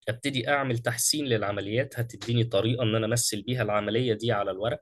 أبتدي 0.08 0.48
أعمل 0.48 0.78
تحسين 0.78 1.24
للعمليات. 1.24 1.98
هتديني 2.00 2.44
طريقة 2.44 2.82
إن 2.82 2.94
أنا 2.94 3.06
أمثل 3.06 3.42
بيها 3.42 3.62
العملية 3.62 4.14
دي 4.14 4.32
على 4.32 4.50
الورق 4.50 4.80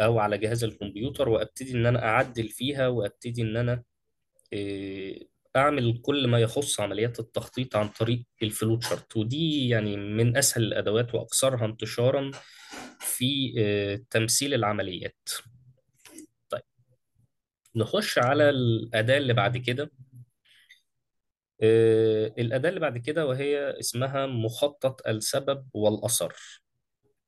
أو 0.00 0.18
على 0.18 0.38
جهاز 0.38 0.64
الكمبيوتر 0.64 1.28
وأبتدي 1.28 1.72
إن 1.72 1.86
أنا 1.86 2.04
أعدل 2.04 2.48
فيها 2.48 2.88
وأبتدي 2.88 3.42
إن 3.42 3.56
أنا 3.56 3.82
آه، 4.52 5.18
أعمل 5.56 5.98
كل 6.02 6.26
ما 6.28 6.38
يخص 6.40 6.80
عمليات 6.80 7.20
التخطيط 7.20 7.76
عن 7.76 7.88
طريق 7.88 8.24
الفلوت 8.42 8.84
شارت 8.84 9.16
ودي 9.16 9.68
يعني 9.68 9.96
من 9.96 10.36
أسهل 10.36 10.62
الأدوات 10.64 11.14
وأكثرها 11.14 11.64
انتشارا 11.64 12.30
في 13.00 13.54
آه، 13.58 14.00
تمثيل 14.10 14.54
العمليات. 14.54 15.28
طيب 16.48 16.62
نخش 17.76 18.18
على 18.18 18.50
الأداة 18.50 19.18
اللي 19.18 19.32
بعد 19.34 19.56
كده. 19.56 19.90
آه، 21.62 22.34
الأداة 22.38 22.68
اللي 22.68 22.80
بعد 22.80 22.98
كده 22.98 23.26
وهي 23.26 23.78
اسمها 23.80 24.26
مخطط 24.26 25.06
السبب 25.08 25.68
والأثر. 25.74 26.34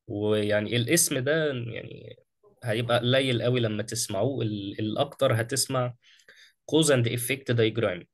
ويعني 0.06 0.76
الاسم 0.76 1.18
ده 1.18 1.46
يعني 1.52 2.16
هيبقى 2.64 2.98
قليل 2.98 3.42
قوي 3.42 3.60
لما 3.60 3.82
تسمعوه 3.82 4.42
ال- 4.44 4.78
الأكتر 4.80 5.40
هتسمع 5.40 5.94
cause 6.72 6.86
and 6.88 7.06
effect 7.08 7.54
diagram. 7.56 8.04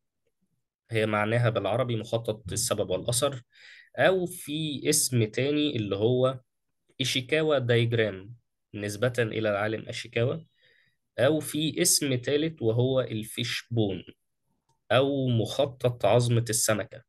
هي 0.91 1.07
معناها 1.07 1.51
بالعربي 1.51 1.97
مخطط 1.97 2.53
السبب 2.53 2.91
والأثر 2.91 3.43
أو 3.97 4.26
في 4.26 4.82
اسم 4.91 5.24
تاني 5.24 5.76
اللي 5.76 5.97
هو 5.97 6.41
إيشيكاوا 7.01 7.59
دايجرام 7.59 8.34
نسبة 8.74 9.12
إلى 9.18 9.51
العالم 9.51 9.88
أشيكاوا 9.88 10.36
أو 11.18 11.41
في 11.41 11.82
اسم 11.82 12.14
تالت 12.14 12.62
وهو 12.62 13.01
الفيش 13.01 13.68
بون 13.70 14.05
أو 14.93 15.28
مخطط 15.28 16.07
عظمة 16.07 16.45
السمكة. 16.51 17.03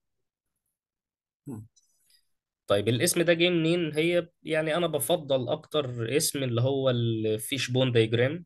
طيب 2.67 2.87
الاسم 2.87 3.21
ده 3.21 3.33
جه 3.33 3.49
منين؟ 3.49 3.93
هي 3.93 4.27
يعني 4.43 4.75
أنا 4.77 4.87
بفضل 4.87 5.49
أكتر 5.49 6.17
اسم 6.17 6.43
اللي 6.43 6.61
هو 6.61 6.89
الفيش 6.89 7.71
بون 7.71 7.91
دايجرام. 7.91 8.45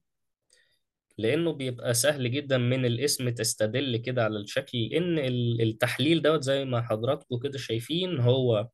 لأنه 1.17 1.51
بيبقى 1.53 1.93
سهل 1.93 2.31
جدا 2.31 2.57
من 2.57 2.85
الاسم 2.85 3.29
تستدل 3.29 3.97
كده 3.97 4.23
على 4.23 4.39
الشكل 4.39 4.77
ان 4.93 5.19
ال- 5.19 5.61
التحليل 5.61 6.21
دوت 6.21 6.43
زي 6.43 6.65
ما 6.65 6.81
حضراتكم 6.81 7.39
كده 7.39 7.57
شايفين 7.57 8.19
هو 8.19 8.67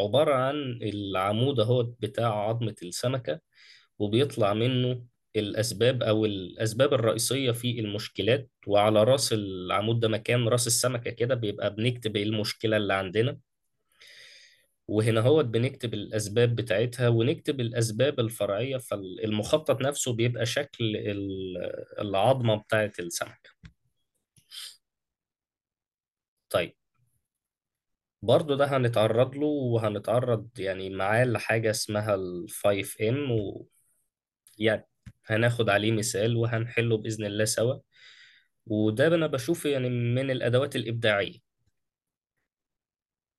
عبارة 0.00 0.34
عن 0.34 0.78
العمود 0.82 1.60
اهو 1.60 1.82
بتاع 1.82 2.48
عظمة 2.48 2.74
السمكة 2.82 3.40
وبيطلع 3.98 4.54
منه 4.54 5.04
الأسباب 5.36 6.02
أو 6.02 6.24
الأسباب 6.24 6.94
الرئيسية 6.94 7.50
في 7.50 7.80
المشكلات 7.80 8.50
وعلى 8.66 9.04
رأس 9.04 9.32
العمود 9.32 10.00
ده 10.00 10.08
مكان 10.08 10.48
رأس 10.48 10.66
السمكة 10.66 11.10
كده 11.10 11.34
بيبقى 11.34 11.74
بنكتب 11.74 12.16
إيه 12.16 12.22
المشكلة 12.24 12.76
اللي 12.76 12.94
عندنا. 12.94 13.38
وهنا 14.88 15.20
هو 15.20 15.42
بنكتب 15.42 15.94
الأسباب 15.94 16.56
بتاعتها 16.56 17.08
ونكتب 17.08 17.60
الأسباب 17.60 18.20
الفرعية 18.20 18.76
فالمخطط 18.76 19.80
نفسه 19.82 20.12
بيبقى 20.12 20.46
شكل 20.46 20.96
ال- 20.96 21.56
العظمة 22.00 22.56
بتاعت 22.56 22.98
السمكة 23.00 23.50
طيب. 26.50 26.74
برضو 28.22 28.54
ده 28.54 28.64
هنتعرض 28.76 29.34
له 29.36 29.46
وهنتعرض 29.46 30.48
يعني 30.58 30.90
معاه 30.90 31.24
لحاجة 31.24 31.70
اسمها 31.70 32.14
ال 32.14 32.46
5M 32.50 33.30
ويعني 34.58 34.88
هناخد 35.26 35.68
عليه 35.70 35.92
مثال 35.92 36.36
وهنحله 36.36 36.96
بإذن 36.96 37.24
الله 37.26 37.44
سوا. 37.44 37.74
وده 38.66 39.06
أنا 39.06 39.26
بشوفه 39.26 39.70
يعني 39.70 39.88
من 39.90 40.30
الأدوات 40.30 40.76
الإبداعية. 40.76 41.38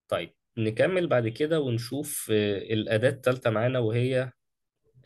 طيب. 0.07 0.33
نكمل 0.57 1.07
بعد 1.07 1.27
كده 1.27 1.59
ونشوف 1.59 2.29
آه، 2.31 2.57
الأداة 2.57 3.09
التالتة 3.09 3.49
معانا 3.49 3.79
وهي 3.79 4.31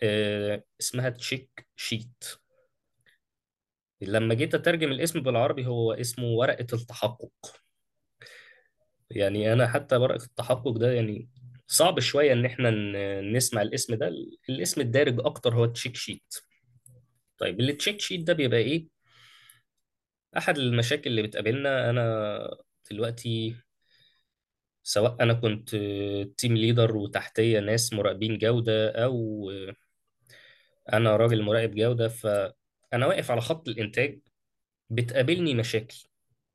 آه، 0.03 0.63
اسمها 0.81 1.09
check 1.09 1.67
sheet 1.75 2.23
لما 4.01 4.33
جيت 4.33 4.55
أترجم 4.55 4.91
الاسم 4.91 5.19
بالعربي 5.21 5.65
هو 5.65 5.93
اسمه 5.93 6.25
ورقة 6.27 6.67
التحقق. 6.73 7.31
يعني 9.11 9.53
أنا 9.53 9.67
حتى 9.67 9.95
ورقة 9.95 10.23
التحقق 10.25 10.71
ده 10.77 10.91
يعني 10.91 11.29
صعب 11.67 11.99
شوية 11.99 12.33
إن 12.33 12.45
إحنا 12.45 12.69
ن- 12.71 13.33
نسمع 13.37 13.61
الاسم 13.61 13.95
ده. 13.95 14.07
الاسم 14.49 14.81
الدارج 14.81 15.19
أكتر 15.19 15.55
هو 15.55 15.63
ال 15.63 15.69
check 15.69 15.95
sheet 15.95 16.33
طيب 17.37 17.59
ال 17.59 17.66
check 17.66 18.01
sheet 18.01 18.21
ده 18.27 18.33
بيبقى 18.33 18.59
إيه؟ 18.59 18.87
أحد 20.37 20.57
المشاكل 20.57 21.09
اللي 21.09 21.21
بتقابلنا. 21.21 21.89
أنا 21.89 22.49
دلوقتي 22.91 23.55
سواء 24.87 25.17
أنا 25.21 25.33
كنت 25.33 25.75
تيم 26.37 26.57
ليدر 26.57 26.95
وتحتية 26.95 27.59
ناس 27.59 27.93
مراقبين 27.93 28.37
جودة 28.37 28.91
أو 28.91 29.51
أنا 30.93 31.17
راجل 31.17 31.41
مراقب 31.43 31.75
جودة 31.75 32.07
فأنا 32.07 33.05
واقف 33.07 33.31
على 33.31 33.41
خط 33.41 33.67
الإنتاج 33.67 34.19
بتقابلني 34.89 35.55
مشاكل 35.55 35.97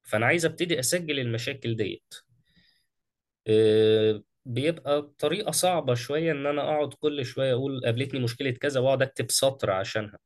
فأنا 0.02 0.26
عايز 0.26 0.44
أبتدي 0.44 0.80
أسجل 0.80 1.18
المشاكل 1.20 1.76
ديت. 1.76 2.14
آه، 3.46 4.22
بيبقى 4.44 5.02
بطريقة 5.02 5.50
صعبة 5.50 5.94
شوية 5.94 6.32
إن 6.32 6.46
أنا 6.46 6.62
أقعد 6.62 6.94
كل 6.94 7.24
شوية 7.24 7.52
أقول 7.52 7.80
قابلتني 7.84 8.20
مشكلة 8.20 8.50
كذا 8.50 8.80
وأقعد 8.80 9.02
أكتب 9.02 9.30
سطر 9.30 9.70
عشانها. 9.70 10.18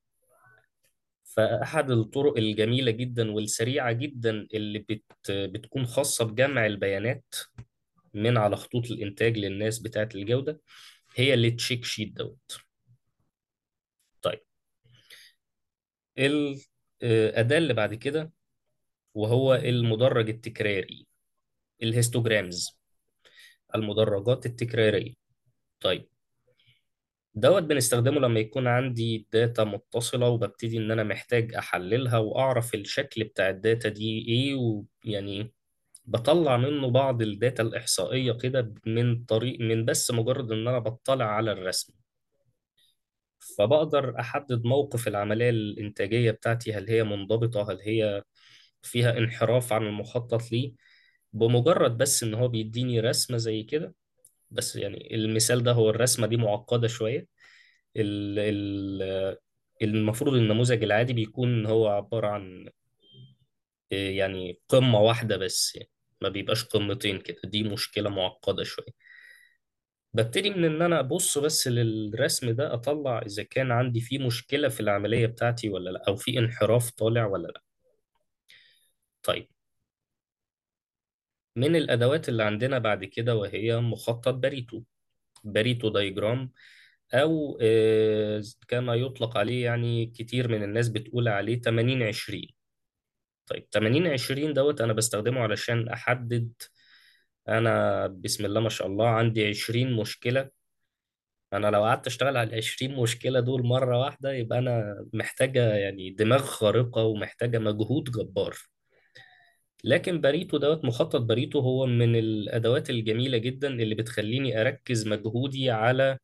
فأحد 1.24 1.90
الطرق 1.90 2.36
الجميلة 2.38 2.90
جدا 2.90 3.30
والسريعة 3.32 3.92
جدا 3.92 4.46
اللي 4.54 4.78
بت 4.78 5.30
بتكون 5.30 5.86
خاصة 5.86 6.24
بجمع 6.24 6.66
البيانات 6.66 7.34
من 8.16 8.36
على 8.36 8.56
خطوط 8.56 8.90
الإنتاج 8.90 9.38
للناس 9.38 9.78
بتاعة 9.78 10.08
الجودة 10.14 10.60
هي 11.16 11.34
ال 11.34 11.50
check 11.50 11.84
sheet 11.84 12.12
دوت. 12.12 12.58
طيب. 14.22 14.40
الأداة 16.18 17.58
اللي 17.58 17.74
بعد 17.74 17.94
كده 17.94 18.32
وهو 19.14 19.54
المدرج 19.54 20.28
التكراري 20.30 21.06
ال 21.82 21.90
histograms. 21.90 22.78
المدرجات 23.74 24.46
التكرارية. 24.46 25.14
طيب. 25.80 26.08
دوت 27.34 27.62
بنستخدمه 27.62 28.20
لما 28.20 28.40
يكون 28.40 28.66
عندي 28.66 29.28
data 29.32 29.64
متصلة 29.64 30.28
وببتدي 30.28 30.78
إن 30.78 30.90
أنا 30.90 31.02
محتاج 31.04 31.54
أحللها 31.54 32.18
وأعرف 32.18 32.74
الشكل 32.74 33.24
بتاع 33.24 33.48
ال 33.50 33.58
data 33.58 33.88
دي 33.88 34.24
إيه 34.28 34.54
ويعني 34.54 35.52
بطلع 36.06 36.56
منه 36.56 36.90
بعض 36.90 37.22
ال 37.22 37.30
data 37.30 37.62
الإحصائية 37.62 38.32
كده 38.32 38.74
من 38.86 39.24
طريق 39.24 39.60
من 39.60 39.84
بس 39.84 40.10
مجرد 40.10 40.52
إن 40.52 40.68
أنا 40.68 40.78
بطلع 40.78 41.24
على 41.24 41.52
الرسم. 41.52 41.92
فبقدر 43.58 44.20
أحدد 44.20 44.64
موقف 44.64 45.08
العملية 45.08 45.50
الإنتاجية 45.50 46.30
بتاعتي 46.30 46.72
هل 46.74 46.88
هي 46.90 47.04
منضبطة 47.04 47.70
هل 47.72 47.80
هي 47.80 48.22
فيها 48.82 49.18
انحراف 49.18 49.72
عن 49.72 49.82
المخطط 49.86 50.52
ليه؟ 50.52 50.74
بمجرد 51.32 51.98
بس 51.98 52.22
إن 52.22 52.34
هو 52.34 52.48
بيديني 52.48 53.00
رسمة 53.00 53.36
زي 53.38 53.62
كده. 53.62 53.94
بس 54.50 54.76
يعني 54.76 55.14
المثال 55.14 55.62
ده 55.62 55.72
هو 55.72 55.90
الرسمة 55.90 56.26
دي 56.26 56.36
معقدة 56.36 56.88
شوية. 56.88 57.28
ال 57.96 58.38
ال 58.38 59.38
المفروض 59.82 60.34
النموذج 60.34 60.82
العادي 60.84 61.12
بيكون 61.12 61.66
هو 61.66 61.88
عبارة 61.88 62.28
عن 62.28 62.68
آه، 63.92 64.10
يعني 64.10 64.60
قمة 64.68 65.00
واحدة 65.00 65.36
بس 65.36 65.76
يعني. 65.76 65.90
ما 66.22 66.28
بيبقاش 66.28 66.64
قمتين 66.64 67.18
كده 67.20 67.38
دي 67.44 67.62
مشكلة 67.62 68.10
معقدة 68.10 68.64
شوية. 68.64 69.06
ببتدي 70.14 70.50
من 70.50 70.64
إن 70.64 70.82
أنا 70.82 71.00
أبص 71.00 71.38
بس 71.38 71.68
للرسم 71.68 72.50
ده 72.50 72.74
أطلع 72.74 73.18
إذا 73.26 73.42
كان 73.42 73.70
عندي 73.72 74.00
فيه 74.00 74.18
مشكلة 74.26 74.68
في 74.68 74.80
العملية 74.80 75.26
بتاعتي 75.26 75.68
ولا 75.68 75.90
لأ 75.90 76.04
أو 76.08 76.16
في 76.16 76.38
انحراف 76.38 76.90
طالع 76.90 77.26
ولا 77.26 77.46
لأ. 77.48 77.62
طيب. 79.22 79.48
من 81.56 81.76
الأدوات 81.76 82.28
اللي 82.28 82.42
عندنا 82.44 82.78
بعد 82.78 83.04
كده 83.04 83.36
وهي 83.36 83.76
مخطط 83.80 84.34
باريتو 84.34 84.82
Pareto 85.44 85.88
diagram 85.88 86.52
أو 87.14 87.58
آه، 87.62 88.42
كما 88.68 88.94
يطلق 88.94 89.38
عليه 89.38 89.64
يعني 89.64 90.06
كتير 90.06 90.48
من 90.48 90.62
الناس 90.62 90.88
بتقول 90.88 91.28
عليه 91.28 91.60
80 91.60 92.02
20 92.02 92.55
طيب 93.46 93.66
80 93.72 94.06
20 94.06 94.52
دوت 94.54 94.80
أنا 94.80 94.92
بستخدمه 94.92 95.40
علشان 95.40 95.88
أحدد 95.88 96.52
أنا 97.48 98.06
بسم 98.06 98.44
الله 98.44 98.60
ما 98.60 98.68
شاء 98.68 98.86
الله 98.86 99.08
عندي 99.08 99.46
20 99.48 99.92
مشكلة. 99.96 100.50
أنا 101.52 101.66
لو 101.70 101.84
قعدت 101.84 102.06
أشتغل 102.06 102.36
على 102.36 102.50
ال 102.50 102.54
20 102.54 102.94
مشكلة 102.96 103.40
دول 103.40 103.66
مرة 103.66 103.98
واحدة 104.00 104.32
يبقى 104.32 104.58
أنا 104.58 105.04
محتاجة 105.12 105.74
يعني 105.74 106.10
دماغ 106.10 106.38
خارقة 106.42 107.02
ومحتاجة 107.02 107.58
مجهود 107.58 108.10
جبار. 108.10 108.56
لكن 109.84 110.20
باريتو 110.20 110.56
دوت 110.58 110.84
مخطط 110.84 111.20
باريتو 111.20 111.58
هو 111.60 111.86
من 111.86 112.16
الأدوات 112.16 112.90
الجميلة 112.90 113.38
جدا 113.38 113.68
اللي 113.68 113.94
بتخليني 113.94 114.60
أركز 114.60 115.08
مجهودي 115.08 115.70
على 115.70 116.18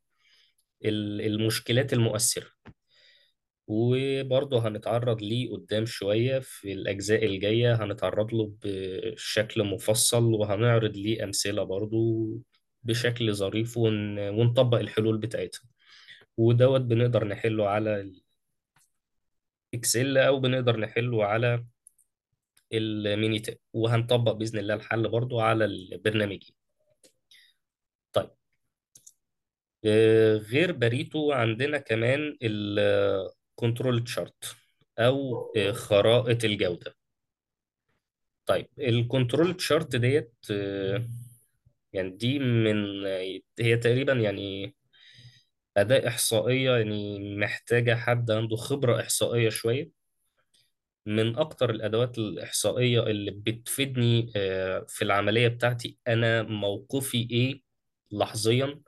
ال- 0.85 1.21
المشكلات 1.21 1.93
المؤثرة. 1.93 2.47
وبرضه 3.67 4.69
هنتعرض 4.69 5.23
ليه 5.23 5.53
قدام 5.53 5.87
شوية 5.87 6.39
في 6.39 6.73
الأجزاء 6.73 7.25
الجاية 7.27 7.85
هنتعرض 7.85 8.35
له 8.35 8.53
بشكل 8.65 9.65
مفصل 9.65 10.25
وهنعرض 10.35 10.97
ليه 10.97 11.25
أمثلة 11.25 11.63
برضه 11.63 12.29
بشكل 12.83 13.35
ظريف 13.35 13.77
ون... 13.79 14.19
ونطبق 14.19 14.79
الحلول 14.79 15.19
بتاعتها. 15.19 15.63
ودوت 16.37 16.81
بنقدر 16.81 17.25
نحله 17.25 17.69
على 17.69 18.13
ال 19.75 19.82
Excel 19.82 20.19
أو 20.19 20.41
بنقدر 20.41 20.77
نحله 20.81 21.25
على 21.25 21.65
ال 22.73 23.39
Minitab. 23.39 23.59
وهنطبق 23.73 24.33
بإذن 24.33 24.59
الله 24.59 24.75
الحل 24.75 25.09
برضه 25.09 25.43
على 25.43 25.65
البرنامجين. 25.65 26.55
طيب. 28.13 28.31
آه، 29.85 30.37
غير 30.37 30.73
باريتو 30.73 31.33
عندنا 31.33 31.79
كمان 31.79 32.37
ال 32.43 32.55
control 32.55 33.42
chart 34.05 34.57
أو 34.99 35.53
آه، 35.57 35.73
خرائط 35.73 36.45
الجودة. 36.45 36.95
طيب 38.47 38.67
ال 38.79 38.88
control 38.88 39.55
chart 39.57 39.97
ديت 39.97 40.33
آه، 40.51 41.07
يعني 41.93 42.11
دي 42.11 42.39
من 42.39 42.77
هي 43.61 43.77
تقريبا 43.77 44.13
يعني 44.13 44.75
أداة 45.77 46.09
إحصائية 46.09 46.71
يعني 46.77 47.37
محتاجة 47.37 47.95
حد 47.95 48.31
عنده 48.31 48.57
خبرة 48.57 49.01
إحصائية 49.01 49.49
شوية. 49.49 50.03
من 51.07 51.37
أكتر 51.39 51.71
الأدوات 51.71 52.19
الإحصائية 52.19 53.01
اللي 53.03 53.31
بتفيدني 53.31 54.33
آه، 54.37 54.87
في 54.89 55.03
العملية 55.03 55.49
بتاعتي 55.49 55.99
أنا 56.09 56.43
موقفي 56.43 57.29
إيه 57.31 57.63
لحظيا 58.11 58.81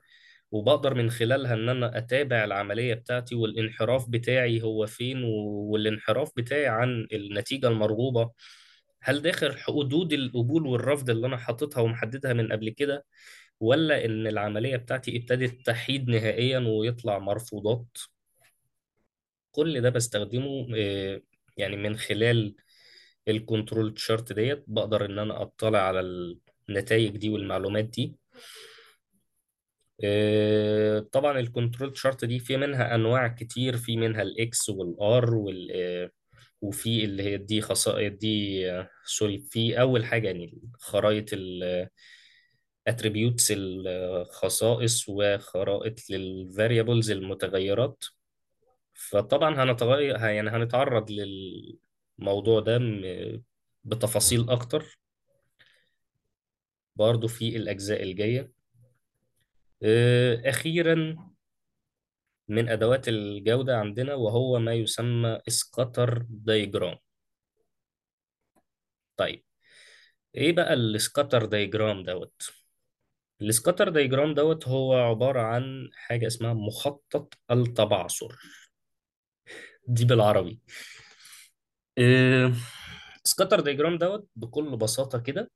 وبقدر 0.50 0.94
من 0.94 1.10
خلالها 1.10 1.54
إن 1.54 1.68
أنا 1.68 1.98
أتابع 1.98 2.44
العملية 2.44 2.94
بتاعتي 2.94 3.34
والانحراف 3.34 4.08
بتاعي 4.10 4.62
هو 4.62 4.86
فين 4.86 5.24
والانحراف 5.24 6.30
بتاعي 6.36 6.66
عن 6.66 7.06
النتيجة 7.12 7.68
المرغوبة. 7.68 8.30
هل 9.02 9.22
داخل 9.22 9.56
حدود 9.58 10.12
القبول 10.12 10.66
والرفض 10.66 11.10
اللي 11.10 11.26
أنا 11.26 11.36
حاططها 11.36 11.80
ومحددها 11.80 12.32
من 12.32 12.52
قبل 12.52 12.70
كده 12.70 13.04
ولا 13.60 14.04
إن 14.04 14.26
العملية 14.26 14.76
بتاعتي 14.76 15.16
ابتدت 15.16 15.66
تحيد 15.66 16.08
نهائيا 16.10 16.58
ويطلع 16.58 17.18
مرفوضات؟ 17.18 17.86
كل 19.50 19.80
ده 19.80 19.90
بستخدمه 19.90 20.68
آه، 20.76 21.20
يعني 21.56 21.76
من 21.76 21.96
خلال 21.96 22.54
ال 23.28 23.36
control 23.36 23.94
chart 23.94 24.32
ديت. 24.32 24.64
بقدر 24.66 25.04
إن 25.04 25.18
أنا 25.18 25.42
أطلع 25.42 25.78
على 25.78 26.00
النتائج 26.68 27.16
دي 27.16 27.28
والمعلومات 27.28 27.84
دي. 27.84 28.16
طبعا 31.12 31.38
ال 31.40 31.47
control 31.47 31.92
chart 31.92 32.24
دي 32.24 32.38
في 32.38 32.56
منها 32.56 32.94
أنواع 32.94 33.28
كتير 33.28 33.76
في 33.76 33.96
منها 33.96 34.22
ال 34.22 34.45
X 34.45 34.68
وال 34.68 35.12
R 35.12 35.34
وال 35.34 35.70
آه، 35.74 36.10
وفي 36.60 37.04
اللي 37.04 37.22
هي 37.22 37.36
دي 37.36 37.60
خصائص 37.60 38.12
دي 38.12 38.70
آه، 38.72 38.90
sorry 39.04 39.38
في 39.38 39.80
أول 39.80 40.04
حاجة 40.04 40.26
يعني 40.26 40.60
خرائط 40.78 41.30
ال 42.86 42.92
attributes 42.92 43.52
الخصائص 43.56 45.08
وخرائط 45.08 46.10
لل 46.10 46.28
variables 46.28 47.10
المتغيرات. 47.10 48.04
فطبعا 48.94 49.64
هنتغير 49.64 50.16
يعني 50.16 50.50
هنتعرض 50.50 51.10
للموضوع 51.10 52.60
ده 52.60 52.80
بتفاصيل 53.84 54.50
أكتر. 54.50 54.98
برضو 56.96 57.28
في 57.28 57.56
الأجزاء 57.56 58.02
الجاية. 58.02 58.40
آه، 58.40 58.63
أخيرا 60.46 61.16
من 62.48 62.68
أدوات 62.68 63.08
الجودة 63.08 63.78
عندنا 63.78 64.14
وهو 64.14 64.58
ما 64.58 64.74
يسمى 64.74 65.40
scatter 65.48 66.26
diagram. 66.28 66.98
طيب 69.16 69.44
إيه 70.34 70.52
بقى 70.52 70.74
ال 70.74 70.83
scatter 70.83 71.44
diagram 71.44 72.02
دوت؟ 72.02 72.50
ال 73.42 73.48
scatter 73.48 73.88
diagram 73.88 74.34
دوت 74.34 74.68
هو 74.68 74.94
عبارة 74.94 75.40
عن 75.40 75.90
حاجة 75.94 76.26
اسمها 76.26 76.54
مخطط 76.54 77.34
التبعثر. 77.50 78.36
دي 79.88 80.04
بالعربي. 80.04 80.60
إيه 81.98 82.52
diagram 83.60 83.98
دوت 83.98 84.28
بكل 84.36 84.76
بساطة 84.76 85.18
كده 85.18 85.50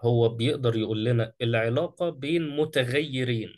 هو 0.00 0.28
بيقدر 0.28 0.76
يقول 0.76 1.04
لنا 1.04 1.32
العلاقة 1.42 2.10
بين 2.10 2.56
متغيرين. 2.56 3.54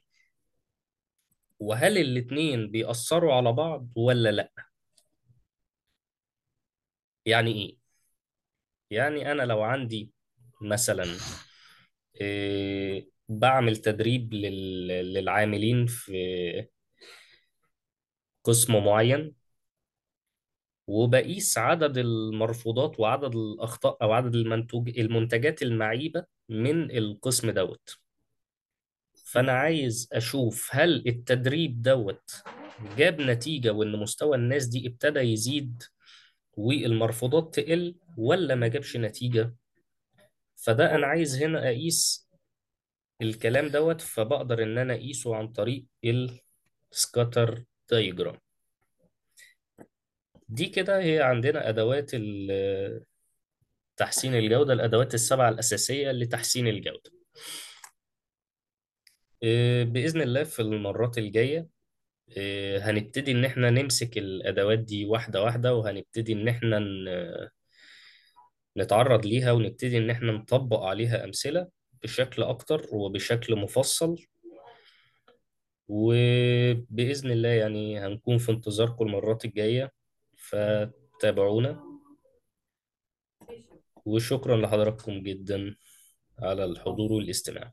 وهل 1.61 1.99
الاتنين 1.99 2.71
بيأثروا 2.71 3.35
على 3.35 3.53
بعض 3.53 3.89
ولا 3.97 4.31
لأ؟ 4.31 4.53
يعني 7.27 7.53
إيه؟ 7.53 7.77
يعني 8.91 9.33
أنا 9.33 9.43
لو 9.43 9.63
عندي 9.63 10.13
مثلا 10.63 11.05
إيه، 12.21 13.11
بعمل 13.29 13.77
تدريب 13.77 14.35
لل- 14.35 15.13
للعاملين 15.15 15.87
في 15.87 16.13
قسم 18.45 18.85
معين 18.85 19.35
وبقيس 20.91 21.59
عدد 21.59 21.99
المرفوضات 21.99 23.01
وعدد 23.01 23.37
الأخطاء 23.37 23.97
أو 24.03 24.13
عدد 24.13 24.35
المنتوج 24.35 24.99
المنتجات 24.99 25.63
المعيبة 25.63 26.25
من 26.49 26.91
القسم 26.91 27.51
دوت. 27.51 27.99
فأنا 29.25 29.53
عايز 29.53 30.09
أشوف 30.13 30.69
هل 30.73 31.09
التدريب 31.09 31.83
دوت 31.83 32.43
جاب 32.97 33.21
نتيجة 33.21 33.71
وإن 33.73 33.93
مستوى 33.97 34.37
الناس 34.37 34.67
دي 34.67 34.87
ابتدى 34.87 35.21
يزيد 35.21 35.83
والمرفوضات 36.57 37.55
تقل 37.61 37.95
ولا 38.17 38.55
ما 38.55 38.69
جابش 38.69 38.97
نتيجة؟ 38.97 39.55
فده 40.57 40.95
أنا 40.95 41.07
عايز 41.07 41.43
هنا 41.43 41.69
أقيس 41.69 42.29
الكلام 43.23 43.67
دوت 43.69 44.01
فبقدر 44.01 44.63
إن 44.63 44.79
أنا 44.79 44.95
أقيسه 44.95 45.37
عن 45.37 45.49
طريق 45.49 45.85
السكاتر 46.93 47.65
دايجرام 47.91 48.37
دي 50.51 50.67
كده 50.67 50.99
هي 51.03 51.23
عندنا 51.23 51.69
أدوات 51.69 52.11
تحسين 53.97 54.35
الجودة 54.35 54.73
الأدوات 54.73 55.15
السبعة 55.15 55.49
الأساسية 55.49 56.11
لتحسين 56.13 56.67
الجودة. 56.69 57.11
إيه، 59.43 59.85
بإذن 59.85 60.21
الله 60.23 60.45
في 60.45 60.63
المرات 60.63 61.19
الجاية 61.19 61.67
إيه، 62.37 62.91
هنبتدي 62.91 63.33
إن 63.33 63.45
إحنا 63.45 63.71
نمسك 63.71 64.19
الأدوات 64.19 64.79
دي 64.79 65.05
واحدة 65.07 65.43
واحدة 65.43 65.75
وهنبتدي 65.75 66.33
إن 66.33 66.49
إحنا 66.49 66.79
نتعرض 68.77 69.27
ليها 69.27 69.53
ونبتدي 69.53 69.99
إن 69.99 70.11
إحنا 70.11 70.33
نطبق 70.33 70.81
عليها 70.83 71.25
أمثلة 71.25 71.69
بشكل 72.03 72.43
أكتر 72.43 72.87
وبشكل 72.93 73.57
مفصل. 73.57 74.17
وبإذن 75.89 77.31
الله 77.31 77.49
يعني 77.49 77.99
هنكون 78.01 78.39
في 78.39 78.53
انتظاركم 78.53 79.07
المرات 79.07 79.45
الجاية. 79.45 80.00
فتابعونا. 80.51 81.83
وشكرا 84.05 84.57
لحضراتكم 84.57 85.13
جدا 85.23 85.77
على 86.39 86.65
الحضور 86.65 87.13
والاستماع. 87.13 87.73